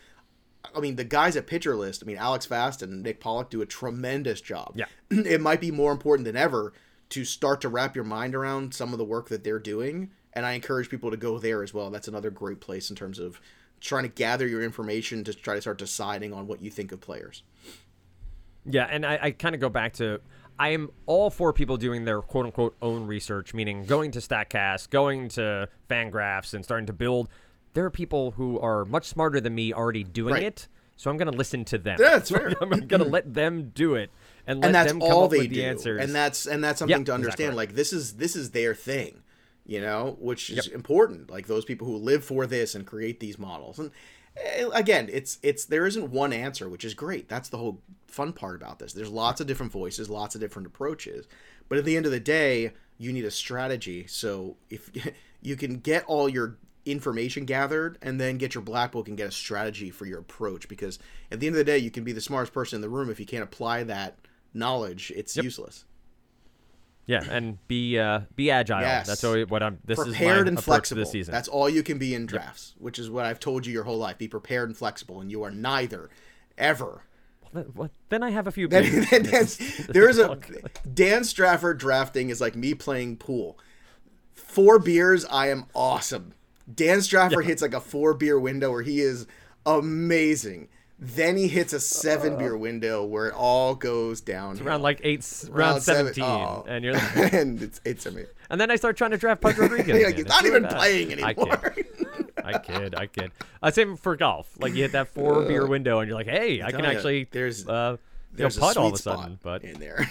[0.75, 3.61] I mean, the guys at Pitcher List, I mean, Alex Fast and Nick Pollack do
[3.61, 4.73] a tremendous job.
[4.75, 4.85] Yeah.
[5.11, 6.73] it might be more important than ever
[7.09, 10.11] to start to wrap your mind around some of the work that they're doing.
[10.33, 11.89] And I encourage people to go there as well.
[11.89, 13.41] That's another great place in terms of
[13.81, 17.01] trying to gather your information to try to start deciding on what you think of
[17.01, 17.43] players.
[18.65, 20.19] Yeah, and I, I kind of go back to
[20.59, 24.89] I am all for people doing their quote unquote own research, meaning going to StatCast,
[24.89, 27.29] going to Fangraphs, and starting to build.
[27.73, 30.43] There are people who are much smarter than me already doing Right.
[30.43, 30.67] it,
[30.97, 31.97] so I'm going to listen to them.
[31.99, 32.53] Yeah, that's fair.
[32.61, 34.11] I'm going to let them do it
[34.49, 35.55] and let and that's them come all up they with do.
[35.55, 36.01] the answers.
[36.03, 37.53] And that's and that's something Yep, to understand.
[37.53, 37.55] exactly.
[37.67, 39.23] Like this is this is their thing,
[39.65, 41.29] you know, which is important.
[41.29, 43.79] Like those people who live for this and create these models.
[43.79, 43.91] And
[44.37, 47.29] eh, again, it's it's there isn't one answer, which is great.
[47.29, 48.93] That's the whole fun part about this.
[48.93, 51.27] There's lots of different voices, lots of different approaches.
[51.67, 54.05] But at the end of the day, you need a strategy.
[54.07, 54.89] So if
[55.41, 59.27] you can get all your information gathered and then get your black book and get
[59.27, 60.97] a strategy for your approach because
[61.31, 63.09] at the end of the day you can be the smartest person in the room
[63.11, 64.17] if you can't apply that
[64.53, 65.85] knowledge it's useless
[67.05, 68.81] yeah, and be uh, be agile.
[68.81, 69.07] Yes.
[69.07, 69.79] That's what I'm.
[69.83, 71.31] This prepared is my and flexible this season.
[71.31, 73.97] that's all you can be in drafts which is what i've told you your whole
[73.97, 76.11] life be prepared and flexible and you are neither
[76.55, 77.05] ever
[77.51, 78.67] what- then I have a few.
[78.67, 79.23] Then- then
[79.89, 80.37] there is a
[80.91, 83.57] Dan Strafford drafting is like me playing pool.
[84.33, 86.33] Four beers, I am awesome.
[86.71, 89.25] Dan Strafford hits like a four beer window where he is
[89.65, 90.69] amazing.
[91.01, 94.59] Then he hits a seven beer window where it all goes down.
[94.59, 96.65] around like eight, s- round, seventeen, oh.
[96.67, 96.93] and you're.
[96.93, 98.29] Like, and it's it's amazing.
[98.49, 99.87] and then I start trying to draft Pudge Rodriguez.
[99.87, 100.15] Like, again.
[100.17, 100.75] he's not even bad.
[100.75, 101.47] playing I kid.
[101.47, 101.75] anymore.
[102.43, 103.31] I kid, I kid.
[103.63, 104.49] I same for golf.
[104.59, 107.65] Like you hit that four beer window, and you're like, "Hey, I can actually there's-
[107.65, 107.95] uh,
[108.35, 110.05] you know, There's a putt all of a spot sudden." But in there.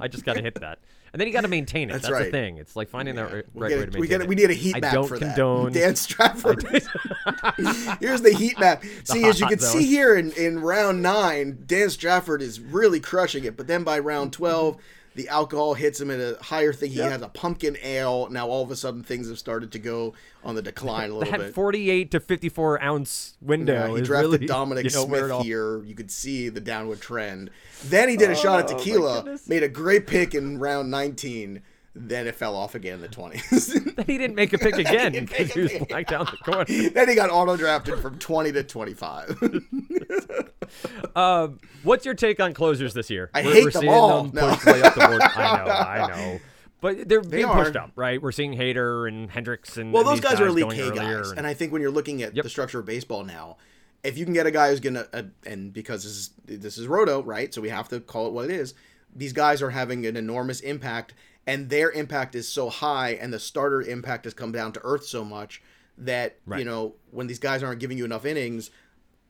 [0.00, 0.78] I just got to hit that,
[1.12, 1.94] and then you got to maintain it.
[1.94, 2.58] That's, That's the thing.
[2.58, 4.28] It's like finding the right, We, right get way a- to we, maintain get it.
[4.28, 5.78] we need a heat I map don't for condone- that.
[5.80, 6.64] Dan Strafford.
[8.00, 8.84] Here's the heat map.
[9.04, 13.44] See, as you can see here in, in round nine, Dan Strafford is really crushing
[13.44, 13.56] it.
[13.56, 14.76] But then by round 12,
[15.14, 16.92] the alcohol hits him at a higher thing.
[16.92, 18.28] He has a pumpkin ale.
[18.30, 20.14] Now all of a sudden things have started to go
[20.44, 21.54] on the decline a little that bit.
[21.54, 25.82] 48 to 54 ounce window Yeah, he is drafted really, Dominic you know, Smith here.
[25.82, 27.50] You could see the downward trend.
[27.86, 31.62] Then he did a shot at Oh, tequila, made a great pick in round 19.
[31.94, 33.94] Then it fell off again in the 20s.
[33.98, 35.88] Then he didn't make a pick again because he was pick.
[35.88, 36.64] black down the corner.
[36.90, 39.42] then he got auto drafted from 20 to 25.
[41.16, 43.30] Um, what's your take on closers this year?
[43.34, 44.24] I we're, hate we're them all.
[44.24, 44.48] them No.
[44.48, 44.70] up the
[45.06, 45.22] board.
[45.22, 46.40] I know, I know.
[46.80, 48.20] But they're being pushed up, right?
[48.20, 51.30] We're seeing Hader and Hendriks and well, and those these guys, are elite K guys.
[51.30, 52.42] and- And I think when you're looking at Yep.
[52.44, 53.56] the structure of baseball now,
[54.04, 56.78] if you can get a guy who's going to, uh, and because this is, this
[56.78, 57.52] is Roto, right?
[57.52, 58.74] So we have to call it what it is.
[59.16, 61.14] These guys are having an enormous impact,
[61.48, 65.04] and their impact is so high, and the starter impact has come down to earth
[65.06, 65.62] so much
[65.96, 66.60] that, Right.
[66.60, 68.70] you know, when these guys aren't giving you enough innings,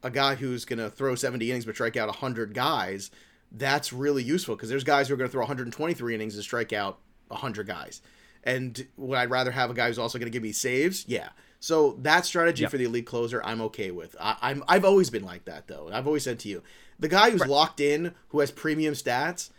[0.02, 3.10] a guy who's going to throw 70 innings but strike out 100 guys,
[3.50, 6.72] that's really useful because there's guys who are going to throw 123 innings and strike
[6.72, 8.02] out 100 guys.
[8.44, 11.04] And would I rather have a guy who's also going to give me saves?
[11.08, 11.30] Yeah.
[11.60, 12.70] So that strategy Yep.
[12.70, 14.14] for the elite closer, I'm okay with.
[14.20, 15.88] I, I'm I've always been like that though.
[15.92, 16.62] I've always said to you,
[17.00, 19.50] the guy who's locked in, who has premium stats,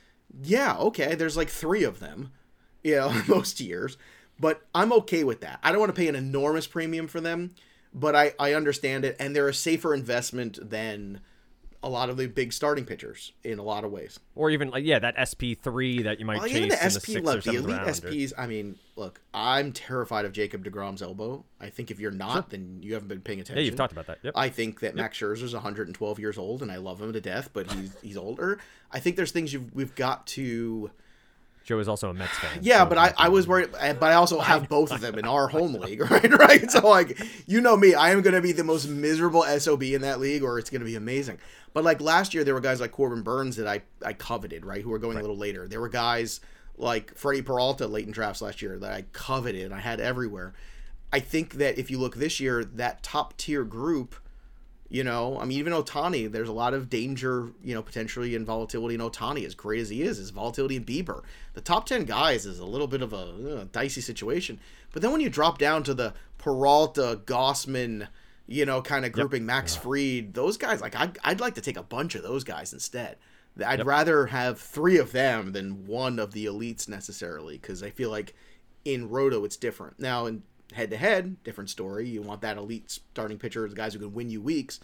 [0.44, 1.16] yeah, okay.
[1.16, 2.32] There's like three of them,
[2.84, 3.98] you know, most years,
[4.40, 5.60] but I'm okay with that.
[5.64, 7.56] I don't want to pay an enormous premium for them,
[7.94, 11.22] but I I understand it, and they're a safer investment than
[11.82, 14.20] a lot of the big starting pitchers in a lot of ways.
[14.36, 16.84] or even like yeah, that SP three that you might Well, chase even the in
[16.94, 17.88] the SP, sixth or look, the elite round.
[17.90, 18.34] or- SPs.
[18.38, 21.46] I mean, look, I'm terrified of Jacob Degrom's elbow.
[21.62, 23.60] I think if you're not, then you haven't been paying attention.
[23.60, 24.18] yeah, you've talked about that.
[24.24, 24.34] Yep.
[24.36, 27.72] I think that Max Scherzer's 112 years old, and I love him to death, but
[27.72, 28.60] he's he's older.
[28.92, 30.92] I think there's things you've, we've got to.
[31.70, 32.58] Joe is also a Mets fan.
[32.64, 35.20] Yeah, so but I, I was worried, eh, but I also have both of them
[35.20, 36.34] in our home league, right?
[36.34, 36.72] Right.
[36.72, 40.02] So like, you know me, I am going to be the most miserable sob in
[40.02, 41.38] that league, or it's going to be amazing.
[41.74, 44.82] But like last year, there were guys like Corbin Burnes that I I coveted, right,
[44.82, 45.68] who were going a little later.
[45.68, 46.42] There were guys
[46.76, 50.56] like Freddie Peralta late in drafts last year that I coveted, and I had everywhere.
[51.14, 54.16] I think that if you look this year, that top tier group,
[54.90, 58.44] you know, I mean, even Ohtani, there's a lot of danger, you know, potentially in
[58.44, 61.22] volatility in Ohtani, as great as he is, is volatility in Bieber.
[61.54, 64.60] The top 10 guys is a little bit of a uh, dicey situation.
[64.92, 68.08] But then when you drop down to the Peralta, Gausman,
[68.48, 69.48] you know, kind of grouping, yep.
[69.48, 69.82] Max yeah.
[69.82, 73.18] Fried, those guys, like, I'd, I'd like to take a bunch of those guys instead.
[73.64, 73.88] I'd yep.
[73.88, 78.34] rather have three of them than one of the elites necessarily, because I feel like
[78.86, 80.00] in Roto it's different.
[80.00, 80.42] Now, in
[80.74, 82.08] head to head, different story.
[82.08, 84.80] You want that elite starting pitcher, the guys who can win you weeks.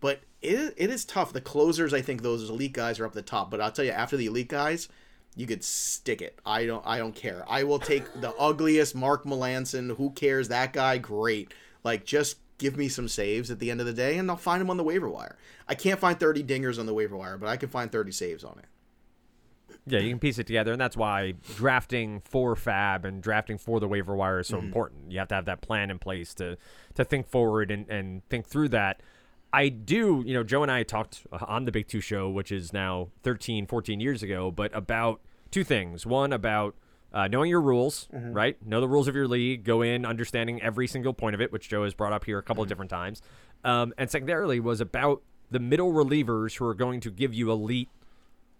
[0.00, 1.32] But it, it is tough.
[1.32, 3.50] The closers, I think those elite guys are up the top.
[3.50, 4.88] But I'll tell you, after the elite guys,
[5.36, 6.38] you could stick it.
[6.44, 7.44] I don't I don't care.
[7.48, 9.96] I will take the ugliest Mark Melancon.
[9.96, 10.48] Who cares?
[10.48, 11.54] That guy, great.
[11.84, 14.60] Like just give me some saves at the end of the day, and I'll find
[14.60, 15.36] them on the waiver wire.
[15.68, 18.44] I can't find 30 dingers on the waiver wire, but I can find 30 saves
[18.44, 18.66] on it.
[19.86, 23.80] Yeah, you can piece it together, and that's why drafting for Fab and drafting for
[23.80, 24.66] the waiver wire is so mm-hmm.
[24.66, 25.12] important.
[25.12, 26.56] You have to have that plan in place to
[26.94, 29.02] to think forward and, and think through that.
[29.52, 32.72] I do, you know, Joe and I talked on the Big Two show, which is
[32.72, 36.06] now 13, 14 years ago, but about two things.
[36.06, 36.74] One, about
[37.12, 38.32] uh, knowing your rules, mm-hmm.
[38.32, 38.66] right?
[38.66, 39.64] Know the rules of your league.
[39.64, 42.42] Go in understanding every single point of it, which Joe has brought up here a
[42.42, 42.66] couple mm-hmm.
[42.66, 43.22] of different times.
[43.64, 47.90] Um, and secondarily, was about the middle relievers who are going to give you elite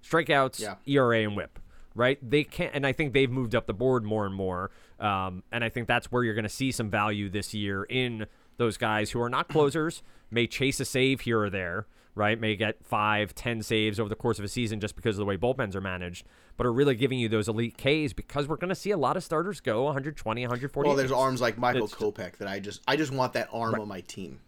[0.02, 0.76] strikeouts, yeah.
[0.86, 1.58] ERA, and WHIP.
[1.94, 2.18] Right?
[2.22, 4.70] They can't, and I think they've moved up the board more and more.
[4.98, 8.26] Um, and I think that's where you're going to see some value this year in
[8.56, 12.40] those guys who are not closers, may chase a save here or there, right?
[12.40, 15.24] May get five, ten saves over the course of a season just because of the
[15.26, 18.68] way bullpens are managed, but are really giving you those elite Ks because we're going
[18.70, 20.88] to see a lot of starters go 120, 140.
[20.88, 23.72] Well, there's arms like Michael it's, Kopech that I just I just want that arm
[23.72, 23.82] right.
[23.82, 24.40] on my team.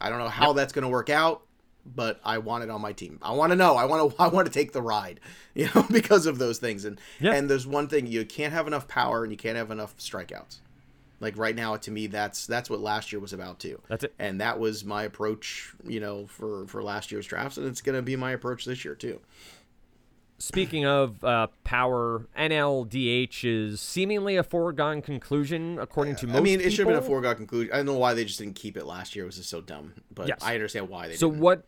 [0.00, 0.56] I don't know how yep.
[0.56, 1.42] that's going to work out
[1.94, 3.18] but I want it on my team.
[3.22, 3.76] I want to know.
[3.76, 4.22] I want to.
[4.22, 5.20] I want to take the ride,
[5.54, 6.84] you know, because of those things.
[6.84, 7.34] And yeah.
[7.34, 10.58] and there's one thing you can't have enough power and you can't have enough strikeouts.
[11.20, 13.80] Like right now, to me, that's that's what last year was about too.
[13.88, 14.14] That's it.
[14.18, 17.96] And that was my approach, you know, for for last year's drafts, and it's going
[17.96, 19.20] to be my approach this year too.
[20.40, 26.36] Speaking of uh, power, NLDH is seemingly a foregone conclusion, according to most.
[26.36, 27.72] I mean, it should have been a foregone conclusion.
[27.72, 29.24] I don't know why they just didn't keep it last year.
[29.24, 30.38] It was just so dumb, but yes.
[30.40, 31.16] I understand why they.
[31.16, 31.42] So didn't.
[31.42, 31.64] what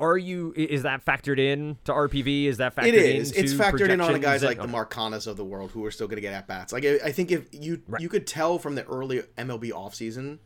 [0.00, 0.52] are you?
[0.56, 2.46] Is that factored in to RPV?
[2.46, 2.88] Is that factored?
[2.88, 2.94] In?
[2.94, 3.32] It is.
[3.32, 6.08] It's factored in on the guys like the Marcanas of the world who are still
[6.08, 6.72] going to get at bats.
[6.72, 8.00] Like I think if you right.
[8.00, 10.38] you could tell from the early MLB offseason,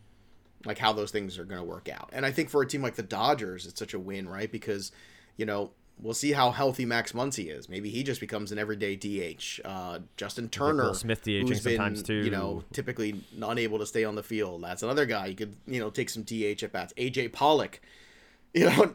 [0.64, 2.11] like how those things are going to work out.
[2.12, 4.50] And I think for a team like the Dodgers, it's such a win, right?
[4.50, 4.92] Because
[5.37, 7.68] you know we'll see how healthy Max Muncy is.
[7.68, 9.61] Maybe he just becomes an everyday DH.
[9.64, 12.14] Uh, Justin Turner, Smith DHing who's been, too.
[12.14, 14.62] You know, typically unable to stay on the field.
[14.62, 16.92] That's another guy you could you know take some DH at bats.
[16.94, 17.80] AJ Pollock,
[18.54, 18.94] you know,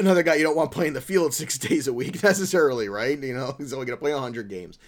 [0.00, 3.18] another guy you don't want playing the field six days a week necessarily, right?
[3.18, 4.78] You know, he's only going to play 100 games.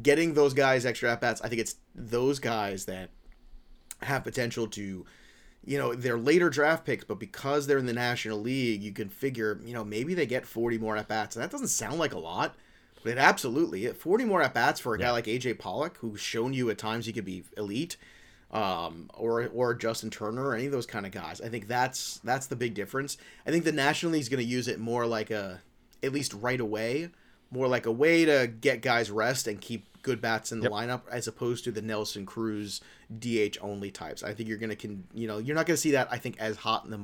[0.00, 3.10] Getting those guys extra at bats, I think it's those guys that
[4.02, 5.04] have potential to,
[5.64, 9.10] you know, they're later draft picks, but because they're in the National League, you can
[9.10, 11.36] figure, you know, maybe they get 40 more at bats.
[11.36, 12.54] And that doesn't sound like a lot,
[13.02, 15.06] but it absolutely, 40 more at bats for a yeah.
[15.06, 17.98] guy like AJ Pollock, who's shown you at times he could be elite
[18.52, 21.40] um, or or Justin Turner or any of those kind of guys.
[21.40, 23.16] I think that's that's the big difference.
[23.46, 25.60] I think the National League is going to use it more like a,
[26.02, 27.10] at least right away,
[27.50, 30.72] more like a way to get guys rest and keep good bats in the yep.
[30.72, 32.80] lineup as opposed to the Nelson Cruz
[33.16, 34.22] DH only types.
[34.22, 36.18] I think you're going to can you know you're not going to see that I
[36.18, 37.00] think as hot in the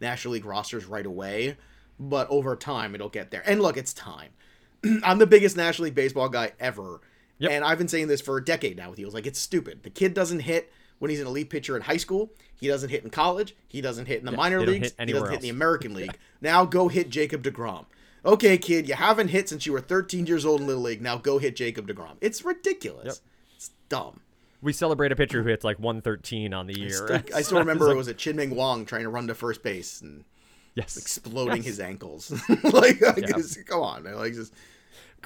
[0.00, 1.56] National League rosters right away,
[1.98, 3.42] but over time it'll get there.
[3.46, 4.30] And look, it's time.
[5.02, 7.00] I'm the biggest National League baseball guy ever.
[7.38, 7.52] Yep.
[7.52, 9.06] And I've been saying this for a decade now with you.
[9.06, 9.82] It's like it's stupid.
[9.82, 12.30] The kid doesn't hit when he's an elite pitcher in high school.
[12.54, 13.56] He doesn't hit in college.
[13.66, 14.92] He doesn't hit in the yeah, minor leagues.
[14.98, 16.16] He doesn't hit in the American League.
[16.40, 17.86] Now go hit Jacob DeGrom.
[18.24, 21.00] Okay, kid, you haven't hit since you were 13 years old in Little League.
[21.00, 22.16] Now go hit Jacob DeGrom.
[22.20, 23.06] It's ridiculous.
[23.06, 23.14] Yep.
[23.56, 24.20] It's dumb.
[24.62, 26.88] We celebrate a pitcher who hits like 113 on the year.
[26.88, 29.34] I still, I still remember like, it was a Chien-Ming Wang trying to run to
[29.34, 30.24] first base and
[30.74, 31.64] yes, exploding yes.
[31.64, 32.30] his ankles.
[32.48, 33.42] like, like yeah.
[33.66, 34.52] come on, like just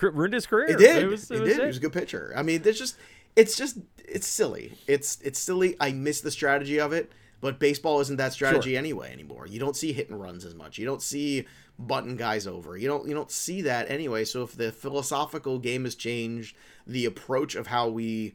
[0.01, 0.71] ruined his career.
[0.71, 1.03] It did.
[1.03, 1.59] It, was, it, it did.
[1.59, 1.61] It.
[1.63, 2.33] He was a good pitcher.
[2.37, 2.97] I mean, there's just
[3.35, 4.75] it's just it's silly.
[4.87, 5.77] It's it's silly.
[5.81, 8.79] I miss the strategy of it, but baseball isn't that strategy sure.
[8.79, 9.47] anyway anymore.
[9.47, 10.79] You don't see hit and runs as much.
[10.79, 11.47] You don't see
[11.79, 12.77] button guys over.
[12.77, 14.25] You don't you don't see that anyway.
[14.25, 18.35] So if the philosophical game has changed, the approach of how we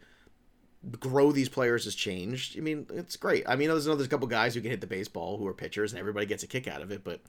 [0.99, 2.58] grow these players has changed.
[2.58, 3.43] I mean, it's great.
[3.47, 5.99] I mean, there's another couple guys who can hit the baseball who are pitchers, and
[5.99, 7.03] everybody gets a kick out of it.
[7.03, 7.21] But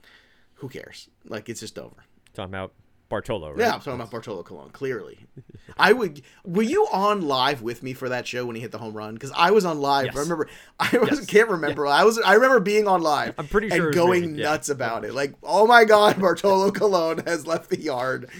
[0.54, 1.08] who cares?
[1.24, 1.96] Like it's just over.
[2.34, 2.72] Talking about
[3.10, 3.58] Bartolo, right?
[3.58, 4.70] Yeah, I'm talking about Bartolo Colon.
[4.70, 5.18] Clearly,
[5.76, 6.22] I would.
[6.46, 9.12] Were you on live with me for that show when he hit the home run?
[9.12, 10.06] Because I was on live.
[10.06, 10.16] Yes.
[10.16, 10.48] I remember.
[10.78, 11.26] I was, yes.
[11.26, 11.84] can't remember.
[11.84, 11.90] Yeah.
[11.90, 12.18] I was.
[12.20, 13.34] I remember being on live.
[13.36, 15.12] I'm pretty sure and going nuts about it.
[15.12, 18.30] Like, oh my god, Bartolo Colon has left the yard.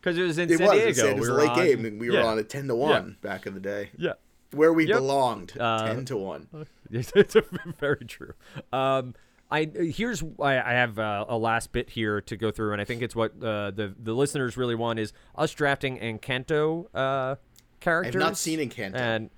[0.00, 0.96] because it was in It San was.
[0.96, 1.10] Diego.
[1.10, 3.16] It was, we a late on- game, and we were on at ten to one
[3.22, 4.12] back in the day, Yeah.
[4.52, 4.96] where we Yep.
[4.98, 5.52] belonged.
[5.58, 6.46] Uh, ten to one.
[6.90, 7.12] it's
[7.80, 8.34] very true.
[8.72, 9.14] Um,
[9.50, 12.84] I here's I, I have uh, a last bit here to go through, and I
[12.84, 17.36] think it's what uh, the the listeners really want is us drafting Encanto uh,
[17.80, 18.20] characters.
[18.20, 18.94] Not seen Encanto.
[18.96, 19.30] and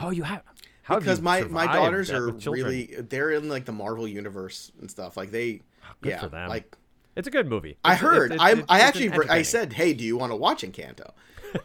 [0.00, 0.42] oh, you have
[0.82, 4.72] how have because you my my daughters are really they're in like the Marvel universe
[4.80, 5.16] and stuff.
[5.16, 5.60] Like they,
[6.00, 6.48] good yeah, for them.
[6.48, 6.74] like
[7.14, 7.76] It's a good movie.
[7.84, 8.32] I heard.
[8.32, 11.10] it's- I it's- I actually I said, hey, do you want to watch Encanto?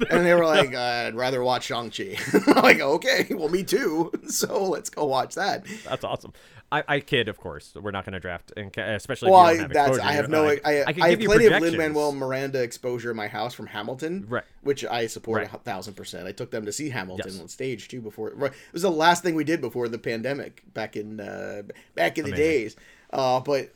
[0.10, 2.18] And they were like, uh, I'd rather watch Shang Chi.
[2.48, 4.12] I'm like, okay, well, me too.
[4.28, 5.66] So let's go watch that.
[5.86, 6.34] That's awesome.
[6.70, 7.74] I, I kid, of course.
[7.82, 9.32] We're not going to draft, especially.
[9.32, 10.00] Well, if I, have that's.
[10.00, 11.62] I have no I, I, I, I have plenty of.
[11.62, 14.44] Lin Manuel Miranda exposure in my house from Hamilton, Right.
[14.62, 15.54] Which I support Right.
[15.54, 16.28] a thousand percent.
[16.28, 17.40] I took them to see Hamilton Yes.
[17.40, 18.32] on stage too before.
[18.36, 21.62] right, It was the last thing we did before the pandemic back in uh,
[21.96, 22.46] back in the Amazing.
[22.46, 22.76] days.
[23.14, 23.70] Uh, but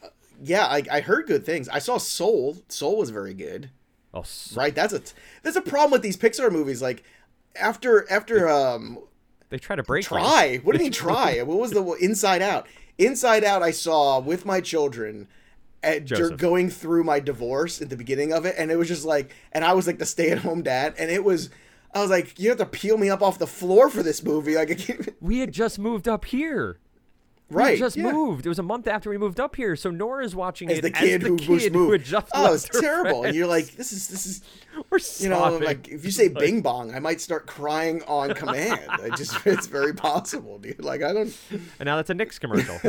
[0.43, 1.69] yeah, I, I heard good things.
[1.69, 2.58] I saw Soul.
[2.67, 3.69] Soul was very good.
[4.13, 4.75] Oh, s- Right.
[4.75, 5.01] That's a
[5.43, 6.82] that's a problem with these Pixar movies.
[6.82, 7.04] Like
[7.56, 8.99] after after um
[9.49, 10.06] they try to break.
[10.06, 10.60] try.
[10.63, 11.41] What do you mean try?
[11.41, 12.67] What was the Inside Out?
[12.97, 15.27] Inside Out, I saw with my children.
[15.84, 16.38] At, dur- Joseph.
[16.38, 19.65] going through my divorce at the beginning of it, and it was just like, and
[19.65, 21.49] I was like the stay-at-home dad, and it was,
[21.91, 24.56] I was like, you have to peel me up off the floor for this movie,
[24.56, 26.77] like, I can't, We had just moved up here.
[27.51, 27.69] We right?
[27.71, 28.11] had just yeah.
[28.11, 28.45] moved.
[28.45, 30.91] It was a month after we moved up here, so Nora's watching As it the
[30.91, 31.91] kid as who the was kid who moved.
[31.91, 34.41] had just oh, it's her terrible, and you're like, this is this is,
[34.89, 38.79] We're you know, like if you say Bing Bong, I might start crying on command.
[38.89, 40.83] I just, it's very possible, dude.
[40.83, 42.79] Like I don't, and now that's a Knicks commercial.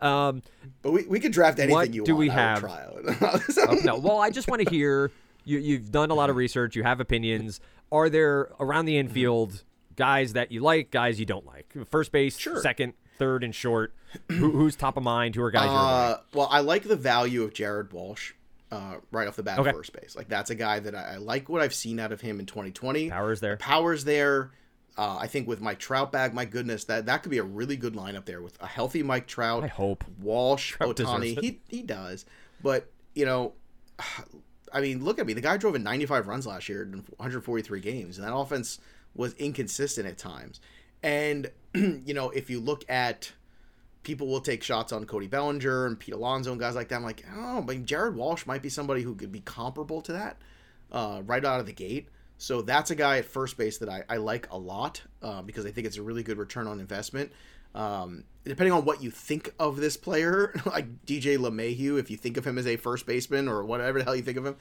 [0.00, 0.42] Um,
[0.82, 2.18] but we, we could draft anything What you do want.
[2.20, 2.62] we have?
[2.62, 3.84] would try it.
[3.84, 5.10] no, well, I just want to hear
[5.44, 5.58] you.
[5.58, 6.76] You've done a lot of research.
[6.76, 7.60] You have opinions.
[7.90, 9.62] Are there around the infield
[9.96, 11.72] guys that you like, guys you don't like?
[11.90, 12.60] First base, Sure.
[12.60, 13.92] second, third, and short.
[14.30, 15.34] Who, who's top of mind?
[15.34, 18.32] Who are guys Uh, well, I like the value of Jared Walsh
[18.70, 19.72] uh, right off the bat, Okay.
[19.72, 20.16] first base.
[20.16, 22.46] Like that's a guy that I, I like what I've seen out of him in
[22.46, 23.10] 2020.
[23.10, 23.56] Powers there.
[23.56, 24.52] The power's there.
[24.98, 27.76] Uh, I think with Mike Trout back, my goodness, that that could be a really
[27.76, 29.62] good lineup there with a healthy Mike Trout.
[29.62, 30.04] I hope.
[30.20, 31.38] Walsh, Trout Ohtani.
[31.38, 32.24] He he does,
[32.62, 33.52] but you know,
[34.72, 35.32] I mean, look at me.
[35.32, 38.80] The guy drove in 95 runs last year in 143 games, and that offense
[39.14, 40.60] was inconsistent at times.
[41.02, 41.50] And
[42.04, 43.32] you know, if you look at
[44.06, 46.94] people will take shots on Cody Bellinger and Pete Alonso and guys like that.
[46.94, 50.36] I'm like, oh, but Jared Walsh might be somebody who could be comparable to that
[50.92, 52.08] uh, right out of the gate.
[52.38, 55.66] So that's a guy at first base that I, I like a lot uh, because
[55.66, 57.32] I think it's a really good return on investment.
[57.74, 62.36] Um, depending on what you think of this player, like DJ LeMahieu, if you think
[62.36, 64.56] of him as a first baseman or whatever the hell you think of him,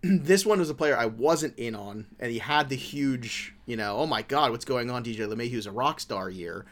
[0.02, 3.76] this one was a player I wasn't in on, and he had the huge, you
[3.76, 5.04] know, oh my god, what's going on?
[5.04, 6.64] DJ LeMahieu's a rock star year,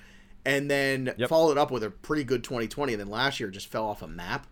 [0.45, 1.29] and then Yep.
[1.29, 4.09] followed up with a pretty good 2020, and then last year just fell off a
[4.09, 4.47] map,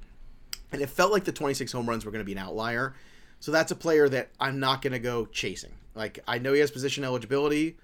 [0.72, 2.94] and it felt like the 26 home runs were going to be an outlier.
[3.40, 5.72] So that's a player that I'm not going to go chasing.
[5.94, 7.76] Like I know he has position eligibility,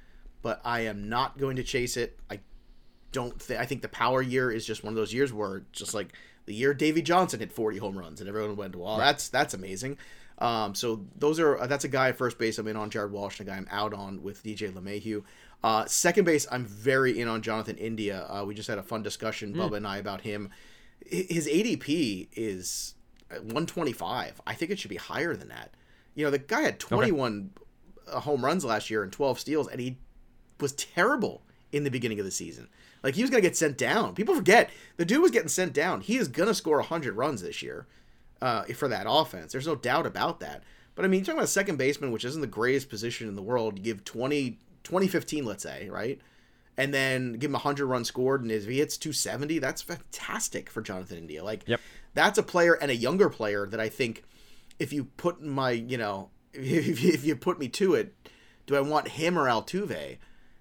[0.43, 2.19] but I am not going to chase it.
[2.31, 2.41] I
[3.13, 5.95] don't think I think the power year is just one of those years where just
[5.95, 6.15] like
[6.47, 9.99] the year Davey Johnson hit 40 home runs and everyone went, "Well, that's that's amazing."
[10.43, 13.13] Um, so those are uh, that's a guy at first base I'm in on Jared
[13.13, 15.23] Walsh, and a guy I'm out on with DJ LeMahieu.
[15.63, 18.27] Uh, second base I'm very in on Jonathan India.
[18.29, 20.51] Uh, we just had a fun discussion, Bubba and I, about him.
[21.07, 22.95] His ADP is
[23.29, 24.41] 125.
[24.45, 25.75] I think it should be higher than that.
[26.17, 27.51] You know, the guy had 21
[28.09, 29.99] uh home runs last year and 12 steals, and he
[30.59, 32.69] was terrible in the beginning of the season.
[33.05, 34.17] Like he was gonna get sent down.
[34.17, 36.01] People forget the dude was getting sent down.
[36.01, 37.87] He is gonna score hundred runs this year
[38.43, 39.53] uh, for that offense.
[39.53, 40.65] There's no doubt about that.
[40.95, 43.37] But I mean, you're talking about a second baseman, which isn't the greatest position in
[43.37, 43.79] the world.
[43.79, 46.21] You give 20, 2015, let's say, right?
[46.77, 50.83] And then give him 100 runs scored, and if he hits 270, that's fantastic for
[50.83, 51.45] Jonathan India.
[51.45, 51.81] Like, Yep.
[52.15, 54.25] that's a player and a younger player that I think
[54.79, 58.15] if you put my, you know, if, if you put me to it,
[58.67, 60.19] do I want him or Altuve?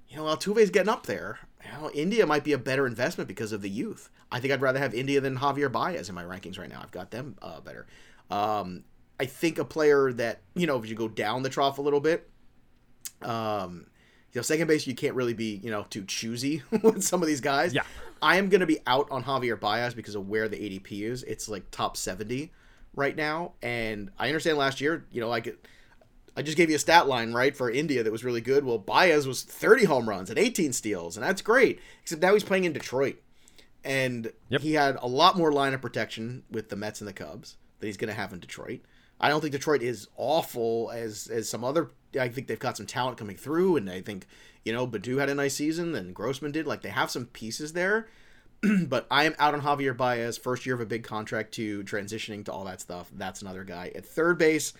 [0.09, 1.39] You know, Altuve's getting up there.
[1.63, 4.09] You know, India might be a better investment because of the youth.
[4.31, 6.79] I think I'd rather have India than Javier Baez in my rankings right now.
[6.81, 7.87] I've got them uh, better.
[8.29, 8.83] Um,
[9.19, 11.99] I think a player that you know, if you go down the trough a little
[11.99, 12.29] bit,
[13.21, 13.85] um,
[14.31, 17.27] you know, second base you can't really be you know too choosy with some of
[17.27, 17.73] these guys.
[17.73, 17.83] Yeah.
[18.21, 21.23] I am going to be out on Javier Baez because of where the ADP is.
[21.23, 22.51] It's like top seventy
[22.95, 25.55] right now, and I understand last year, you know, like.
[26.35, 28.63] I just gave you a stat line, right, for India that was really good.
[28.63, 31.79] Well, Baez was 30 home runs and 18 steals, and that's great.
[32.01, 33.17] Except now he's playing in Detroit.
[33.83, 34.61] And Yep.
[34.61, 37.87] he had a lot more line of protection with the Mets and the Cubs than
[37.87, 38.81] he's going to have in Detroit.
[39.19, 41.91] I don't think Detroit is awful as as some other.
[42.19, 44.25] I think they've got some talent coming through, and I think
[44.65, 46.65] you know Baddoo had a nice season, and Grossman did.
[46.65, 48.07] Like they have some pieces there,
[48.87, 50.37] but I am out on Javier Baez.
[50.39, 53.11] First year of a big contract to transitioning to all that stuff.
[53.13, 54.73] That's another guy at third base.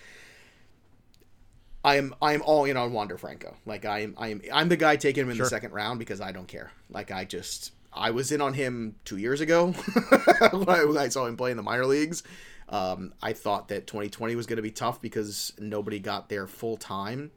[1.84, 3.56] I am I am all in on Wander Franco.
[3.66, 5.46] Like I am I am I'm the guy taking him in Sure.
[5.46, 6.72] the second round because I don't care.
[6.90, 9.68] Like I just I was in on him two years ago
[10.52, 12.24] when I, when I saw him play in the minor leagues.
[12.70, 16.78] Um, I thought that 2020 was going to be tough because nobody got there full
[16.78, 17.32] time,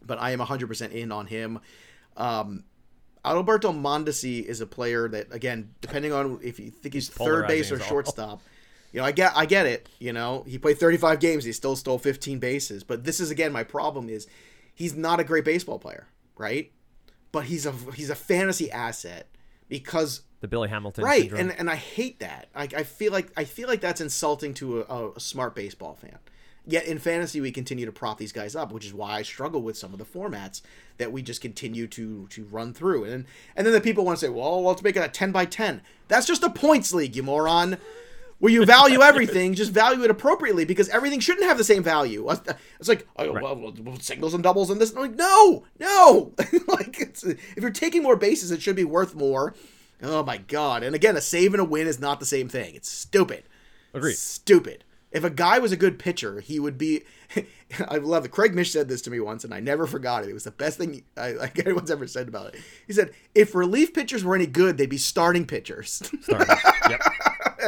[0.00, 1.58] but I am 100% in on him.
[2.16, 2.62] Um,
[3.24, 7.72] Adalberto Mondesi is a player that, again, depending on if you think he's, third base
[7.72, 8.42] or shortstop,
[8.94, 9.88] you know, I get, I get it.
[9.98, 12.84] You know, he played 35 games, he still stole 15 bases.
[12.84, 14.28] But this is again my problem is
[14.72, 16.06] he's not a great baseball player,
[16.38, 16.70] right?
[17.32, 19.28] But he's a he's a fantasy asset
[19.68, 21.40] because The Billy Hamilton right, syndrome.
[21.40, 22.48] and and I hate that.
[22.54, 26.18] I, I feel like I feel like that's insulting to a, a smart baseball fan.
[26.66, 29.60] Yet in fantasy, we continue to prop these guys up, which is why I struggle
[29.60, 30.62] with some of the formats
[30.98, 33.04] that we just continue to to run through.
[33.04, 33.24] And
[33.56, 35.82] and then the people want to say, well, let's make it a ten by ten.
[36.06, 37.78] That's just a points league, you moron.
[38.44, 42.28] Where you value everything, just value it appropriately because everything shouldn't have the same value.
[42.78, 44.92] It's like oh, well, well, singles and doubles and this.
[44.92, 46.34] I'm like, no, no.
[46.68, 49.54] like, it's, if you're taking more bases, it should be worth more.
[50.02, 50.82] Oh my god!
[50.82, 52.74] And again, a save and a win is not the same thing.
[52.74, 53.44] It's stupid.
[53.94, 54.16] Agreed.
[54.16, 54.84] Stupid.
[55.10, 57.04] If a guy was a good pitcher, he would be.
[57.88, 58.30] I love it.
[58.30, 60.28] Craig Mish said this to me once, and I never forgot it.
[60.28, 62.60] It was the best thing I, like anyone's ever said about it.
[62.86, 66.56] He said, "If relief pitchers were any good, they'd be starting pitchers." Starting.
[66.90, 67.00] yep.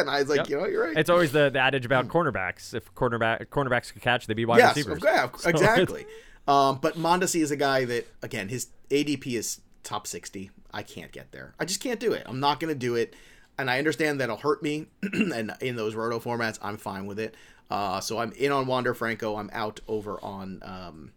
[0.00, 0.48] And I was like, Yep.
[0.48, 0.96] you know, you're right.
[0.96, 2.74] It's always the, the adage about cornerbacks.
[2.74, 5.02] If cornerback cornerbacks could catch, they'd be wide yes, receivers.
[5.04, 6.06] yeah, So exactly.
[6.48, 10.50] Um, but Mondesi is a guy that, again, his ADP is top 60.
[10.72, 11.54] I can't get there.
[11.58, 12.22] I just can't do it.
[12.26, 13.14] I'm not going to do it.
[13.58, 14.86] And I understand that'll hurt me.
[15.12, 17.34] and in those roto formats, I'm fine with it.
[17.70, 19.36] Uh, so I'm in on Wander Franco.
[19.36, 20.60] I'm out over on.
[20.62, 21.12] Um,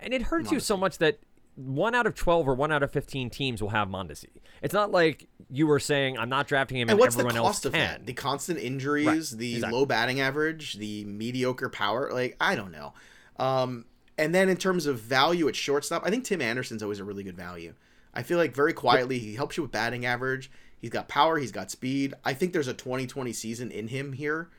[0.00, 1.18] And it hurts you so much that
[1.54, 4.28] one out of 12 or one out of 15 teams will have Mondesi.
[4.62, 7.36] It's not like you were saying, I'm not drafting him and, and what's the everyone
[7.36, 8.06] else cost of that?
[8.06, 9.78] The constant injuries, Right, the exactly.
[9.78, 12.10] low batting average, the mediocre power.
[12.12, 12.94] Like I don't know.
[13.38, 13.84] Um,
[14.16, 17.24] and then in terms of value at shortstop, I think Tim Anderson's always a really
[17.24, 17.74] good value.
[18.14, 20.50] I feel like very quietly he helps you with batting average.
[20.80, 21.38] He's got power.
[21.38, 22.14] He's got speed.
[22.24, 24.50] I think there's a 2020 season in him here.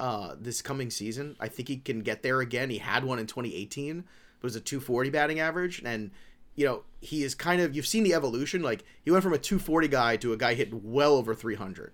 [0.00, 2.70] Uh, this coming season, I think he can get there again.
[2.70, 3.98] He had one in 2018.
[3.98, 4.04] It
[4.42, 6.10] was a 240 batting average, and
[6.54, 7.74] you know he is kind of.
[7.74, 8.62] You've seen the evolution.
[8.62, 11.92] Like he went from a 240 guy to a guy hitting well over 300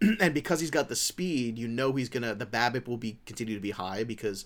[0.20, 3.54] and because he's got the speed, you know he's gonna the BABIP will be continue
[3.54, 4.44] to be high because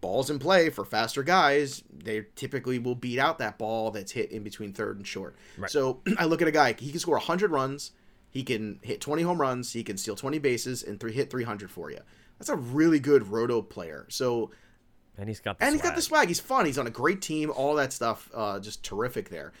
[0.00, 4.30] balls in play for faster guys, they typically will beat out that ball that's hit
[4.30, 5.36] in between third and short.
[5.56, 5.70] Right.
[5.70, 7.92] So I look at a guy, he can score 100 runs,
[8.30, 11.70] he can hit 20 home runs, he can steal 20 bases and three, hit 300
[11.70, 12.00] for you.
[12.38, 14.06] That's a really good roto player.
[14.10, 14.50] So
[15.18, 15.96] And he's got the and he's got swag.
[15.96, 16.28] the swag.
[16.28, 16.66] He's fun.
[16.66, 17.50] He's on a great team.
[17.50, 19.52] All that stuff, uh, just terrific there.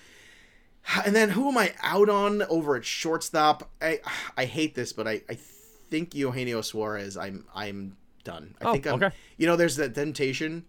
[1.06, 3.70] And then who am I out on over at shortstop?
[3.80, 4.00] I
[4.36, 5.34] I hate this, but I, I
[5.90, 7.16] think Eugenio Suarez.
[7.16, 8.54] I'm I'm done.
[8.60, 8.94] I Oh, think I'm.
[8.94, 9.14] okay.
[9.36, 10.64] You know, there's that temptation,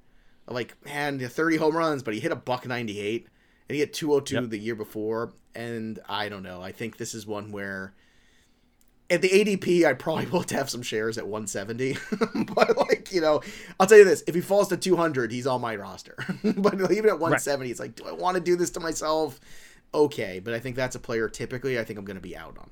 [0.48, 3.28] of like man, 30 home runs, but he hit a buck 98,
[3.70, 4.50] and he hit 202 Yep.
[4.50, 6.62] the year before, and I don't know.
[6.62, 7.94] I think this is one where.
[9.14, 11.98] At the ADP, I probably will have some shares at 170,
[12.56, 13.42] but like you know,
[13.80, 16.16] I'll tell you this: if he falls to 200, he's on my roster.
[16.44, 19.40] but even at 170, it's like, do I want to do this to myself?
[19.94, 21.30] Okay, but I think that's a player.
[21.30, 22.72] Typically, I think I'm going to be out on.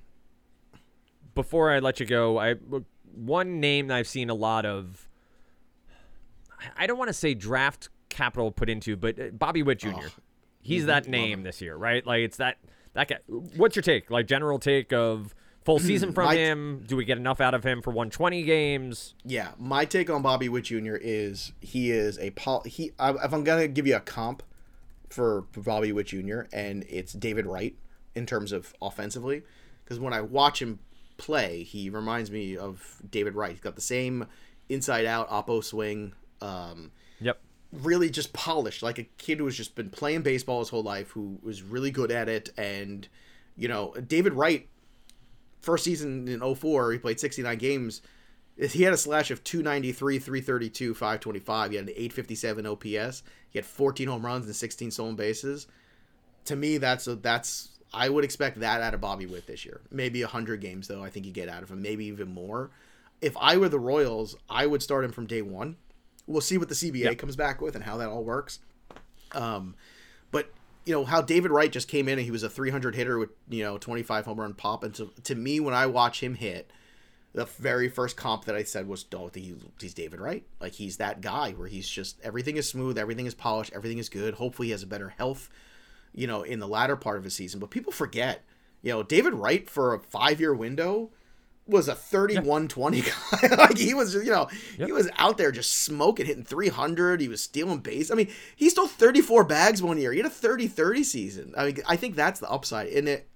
[1.36, 2.56] Before I let you go, I
[3.14, 5.08] one name that I've seen a lot of.
[6.76, 9.90] I don't want to say draft capital put into, but uh, Bobby Witt Jr.
[9.96, 10.08] Oh,
[10.60, 12.06] He's that name this year, right?
[12.06, 12.58] Like it's that
[12.94, 13.18] that guy.
[13.28, 14.10] What's your take?
[14.10, 15.36] Like general take of
[15.66, 16.84] full season from My- him?
[16.88, 19.14] Do we get enough out of him for 120 games?
[19.24, 20.96] Yeah, my take on Bobby Witt Jr.
[21.00, 22.92] is he is a pol- he.
[23.00, 24.44] I, if I'm gonna give you a comp
[25.10, 26.42] for, Bobby Witt Jr.
[26.54, 27.76] and it's David Wright
[28.16, 29.44] in terms of offensively,
[29.84, 30.80] because when I watch him
[31.18, 33.52] play, he reminds me of David Wright.
[33.52, 34.26] He's got the same
[34.70, 36.14] inside out oppo swing.
[36.42, 37.40] Um, Yep.
[37.72, 41.12] really just polished, like a kid who has just been playing baseball his whole life,
[41.12, 42.50] who was really good at it.
[42.58, 43.08] And,
[43.56, 44.68] you know, David Wright,
[45.62, 48.02] first season in 04, he played 69 games.
[48.58, 51.72] He had a slash of 293, 332, 525.
[51.72, 53.24] He had an 857 OPS.
[53.50, 55.68] He had 14 home runs and 16 stolen bases.
[56.46, 59.82] To me, that's a, that's I would expect that out of Bobby Witt this year.
[59.92, 61.04] Maybe 100 games though.
[61.04, 62.72] I think you get out of him, maybe even more.
[63.22, 65.78] If I were the Royals, I would start him from day one.
[66.28, 67.14] We'll see what the CBA Yeah.
[67.16, 68.60] comes back with and how that all works.
[69.34, 69.76] Um,
[70.32, 70.52] but
[70.86, 73.30] you know how David Wright just came in and he was a 300 hitter with
[73.50, 76.72] you know 25 home run pop, and to, to me when I watch him hit,
[77.34, 80.44] the very first comp that I said was, "Oh, he, he's David Wright.
[80.60, 84.10] Like he's that guy where he's just everything is smooth, everything is polished, everything is
[84.10, 84.36] good.
[84.36, 85.50] Hopefully, he has a better health,
[86.14, 87.60] you know, in the latter part of his season.
[87.60, 88.44] But people forget,
[88.82, 91.12] you know, David Wright for a five year window
[91.72, 93.12] was a 31 20 guy.
[93.58, 94.48] like he was, you know,
[94.78, 94.88] Yep.
[94.88, 97.20] he was out there just smoking, hitting 300.
[97.22, 98.12] He was stealing base.
[98.12, 100.12] I mean, he stole 34 bags one year.
[100.12, 101.54] He had a 30 30 season.
[101.58, 102.88] I mean, I think that's the upside.
[102.90, 103.28] In it,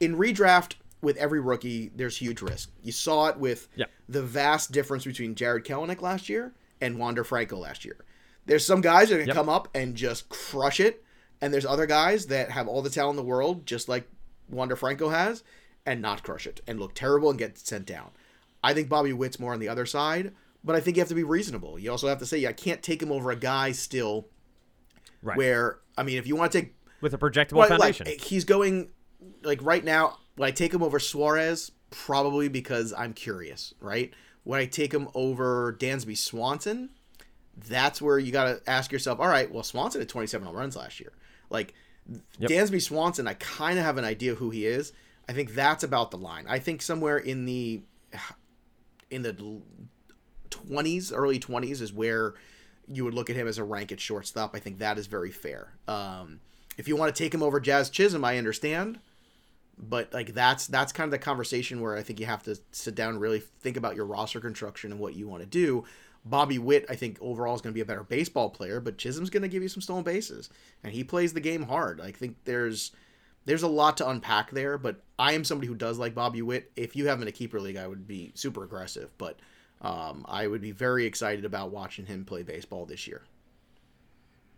[0.00, 2.70] in redraft with every rookie, there's huge risk.
[2.82, 3.90] You saw it with Yep.
[4.08, 7.96] the vast difference between Jarred Kelenic last year and Wander Franco last year.
[8.46, 9.36] There's some guys that can Yep.
[9.36, 11.04] come up and just crush it,
[11.40, 14.08] and there's other guys that have all the talent in the world, just like
[14.50, 15.42] Wander Franco has,
[15.86, 18.10] and not crush it and look terrible and get sent down.
[18.62, 20.32] I think Bobby Witt's more on the other side,
[20.62, 21.78] but I think you have to be reasonable.
[21.78, 24.28] You also have to say I can't take him over a guy still
[25.22, 25.36] Right.
[25.38, 28.08] where I mean, if you want to take With a projectable well, like foundation.
[28.08, 28.90] Eh, he's going
[29.42, 30.18] like right now.
[30.36, 31.70] Would I take him over Suarez?
[31.90, 34.12] Probably because I'm curious, right?
[34.44, 36.90] Would I take him over Dansby Swanson?
[37.56, 39.20] That's where you got to ask yourself.
[39.20, 41.12] All right, well, Swanson had 27 home runs last year.
[41.50, 41.72] Like
[42.38, 42.50] Yep.
[42.50, 44.92] Dansby Swanson, I kind of have an idea who he is.
[45.28, 46.46] I think that's about the line.
[46.48, 47.82] I think somewhere in the
[49.10, 49.60] in the
[50.50, 52.34] 20s, early 20s is where
[52.88, 54.54] you would look at him as a rank at shortstop.
[54.54, 55.74] I think that is very fair.
[55.88, 56.40] Um,
[56.76, 58.98] if you want to take him over Jazz Chisholm, I understand,
[59.78, 62.94] but like that's that's kind of the conversation where I think you have to sit
[62.94, 65.84] down and really think about your roster construction and what you want to do.
[66.26, 69.28] Bobby Witt, I think overall is going to be a better baseball player, but Chisholm's
[69.28, 70.48] going to give you some stolen bases,
[70.82, 72.00] and he plays the game hard.
[72.00, 72.92] I think there's
[73.46, 76.70] there's a lot to unpack there, but I am somebody who does like Bobby Witt.
[76.76, 79.38] If you have him in a keeper league, I would be super aggressive, but
[79.80, 83.22] um, I would be very excited about watching him play baseball this year.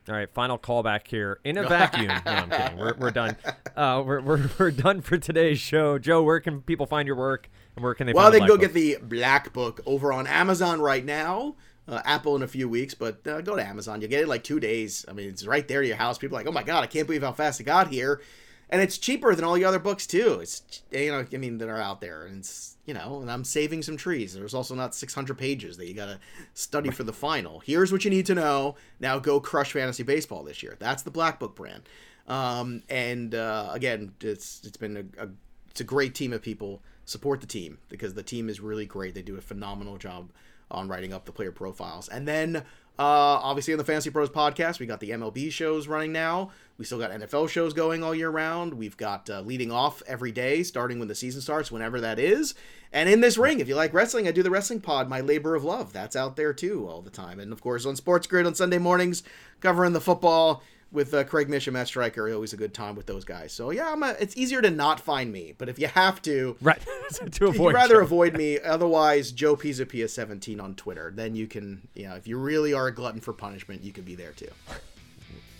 [0.08, 2.06] All right, final callback here in a vacuum.
[2.06, 2.78] no, I'm kidding.
[2.78, 3.36] We're, we're done.
[3.76, 5.98] Uh, we're, we're, we're done for today's show.
[5.98, 8.56] Joe, where can people find your work and where can they Well, they can go
[8.56, 11.56] get the Black Book over on Amazon right now.
[11.88, 14.00] Uh, Apple in a few weeks, but uh, go to Amazon.
[14.00, 15.04] You'll get it like two days.
[15.08, 16.18] I mean, it's right there to your house.
[16.18, 18.20] People are like, oh my god, I can't believe how fast it got here,
[18.68, 20.38] and it's cheaper than all the other books too.
[20.40, 23.44] It's you know, I mean, that are out there, and it's you know, and I'm
[23.44, 24.34] saving some trees.
[24.34, 26.18] There's also not 600 pages that you gotta
[26.54, 27.60] study for the final.
[27.60, 28.76] Here's what you need to know.
[29.00, 30.76] Now go crush fantasy baseball this year.
[30.78, 31.82] That's the Black Book brand.
[32.28, 35.28] Um, and uh, again, it's it's been a, a
[35.70, 36.82] it's a great team of people.
[37.04, 39.14] Support the team because the team is really great.
[39.14, 40.32] They do a phenomenal job
[40.70, 42.08] on writing up the player profiles.
[42.08, 42.62] And then, uh,
[42.98, 46.50] obviously, on the FantasyPros podcast, we got the MLB shows running now.
[46.78, 48.74] We still got NFL shows going all year round.
[48.74, 52.54] We've got uh, leading off every day, starting when the season starts, whenever that is.
[52.92, 55.54] And in this ring, if you like wrestling, I do the Wrestling Pod, my labor
[55.54, 55.92] of love.
[55.92, 57.40] That's out there too all the time.
[57.40, 59.22] And of course, on SportsGrid on Sunday mornings,
[59.60, 60.62] covering the football
[60.92, 62.32] with uh, Craig Mish and Matt Stryker.
[62.32, 63.52] Always a good time with those guys.
[63.52, 66.56] So yeah, I'm a, it's easier to not find me, but if you have to,
[66.60, 66.80] Right.
[67.32, 68.00] to avoid you'd rather Joe.
[68.02, 68.60] avoid me.
[68.60, 71.10] Otherwise, Joe Pisapia 17 on Twitter.
[71.14, 74.04] Then you can, you know, if you really are a glutton for punishment, you can
[74.04, 74.48] be there too.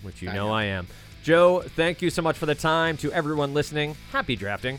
[0.02, 0.54] which you I know know.
[0.54, 0.86] I am.
[1.26, 2.96] Joe, thank you so much for the time.
[2.98, 4.78] To everyone listening, happy drafting.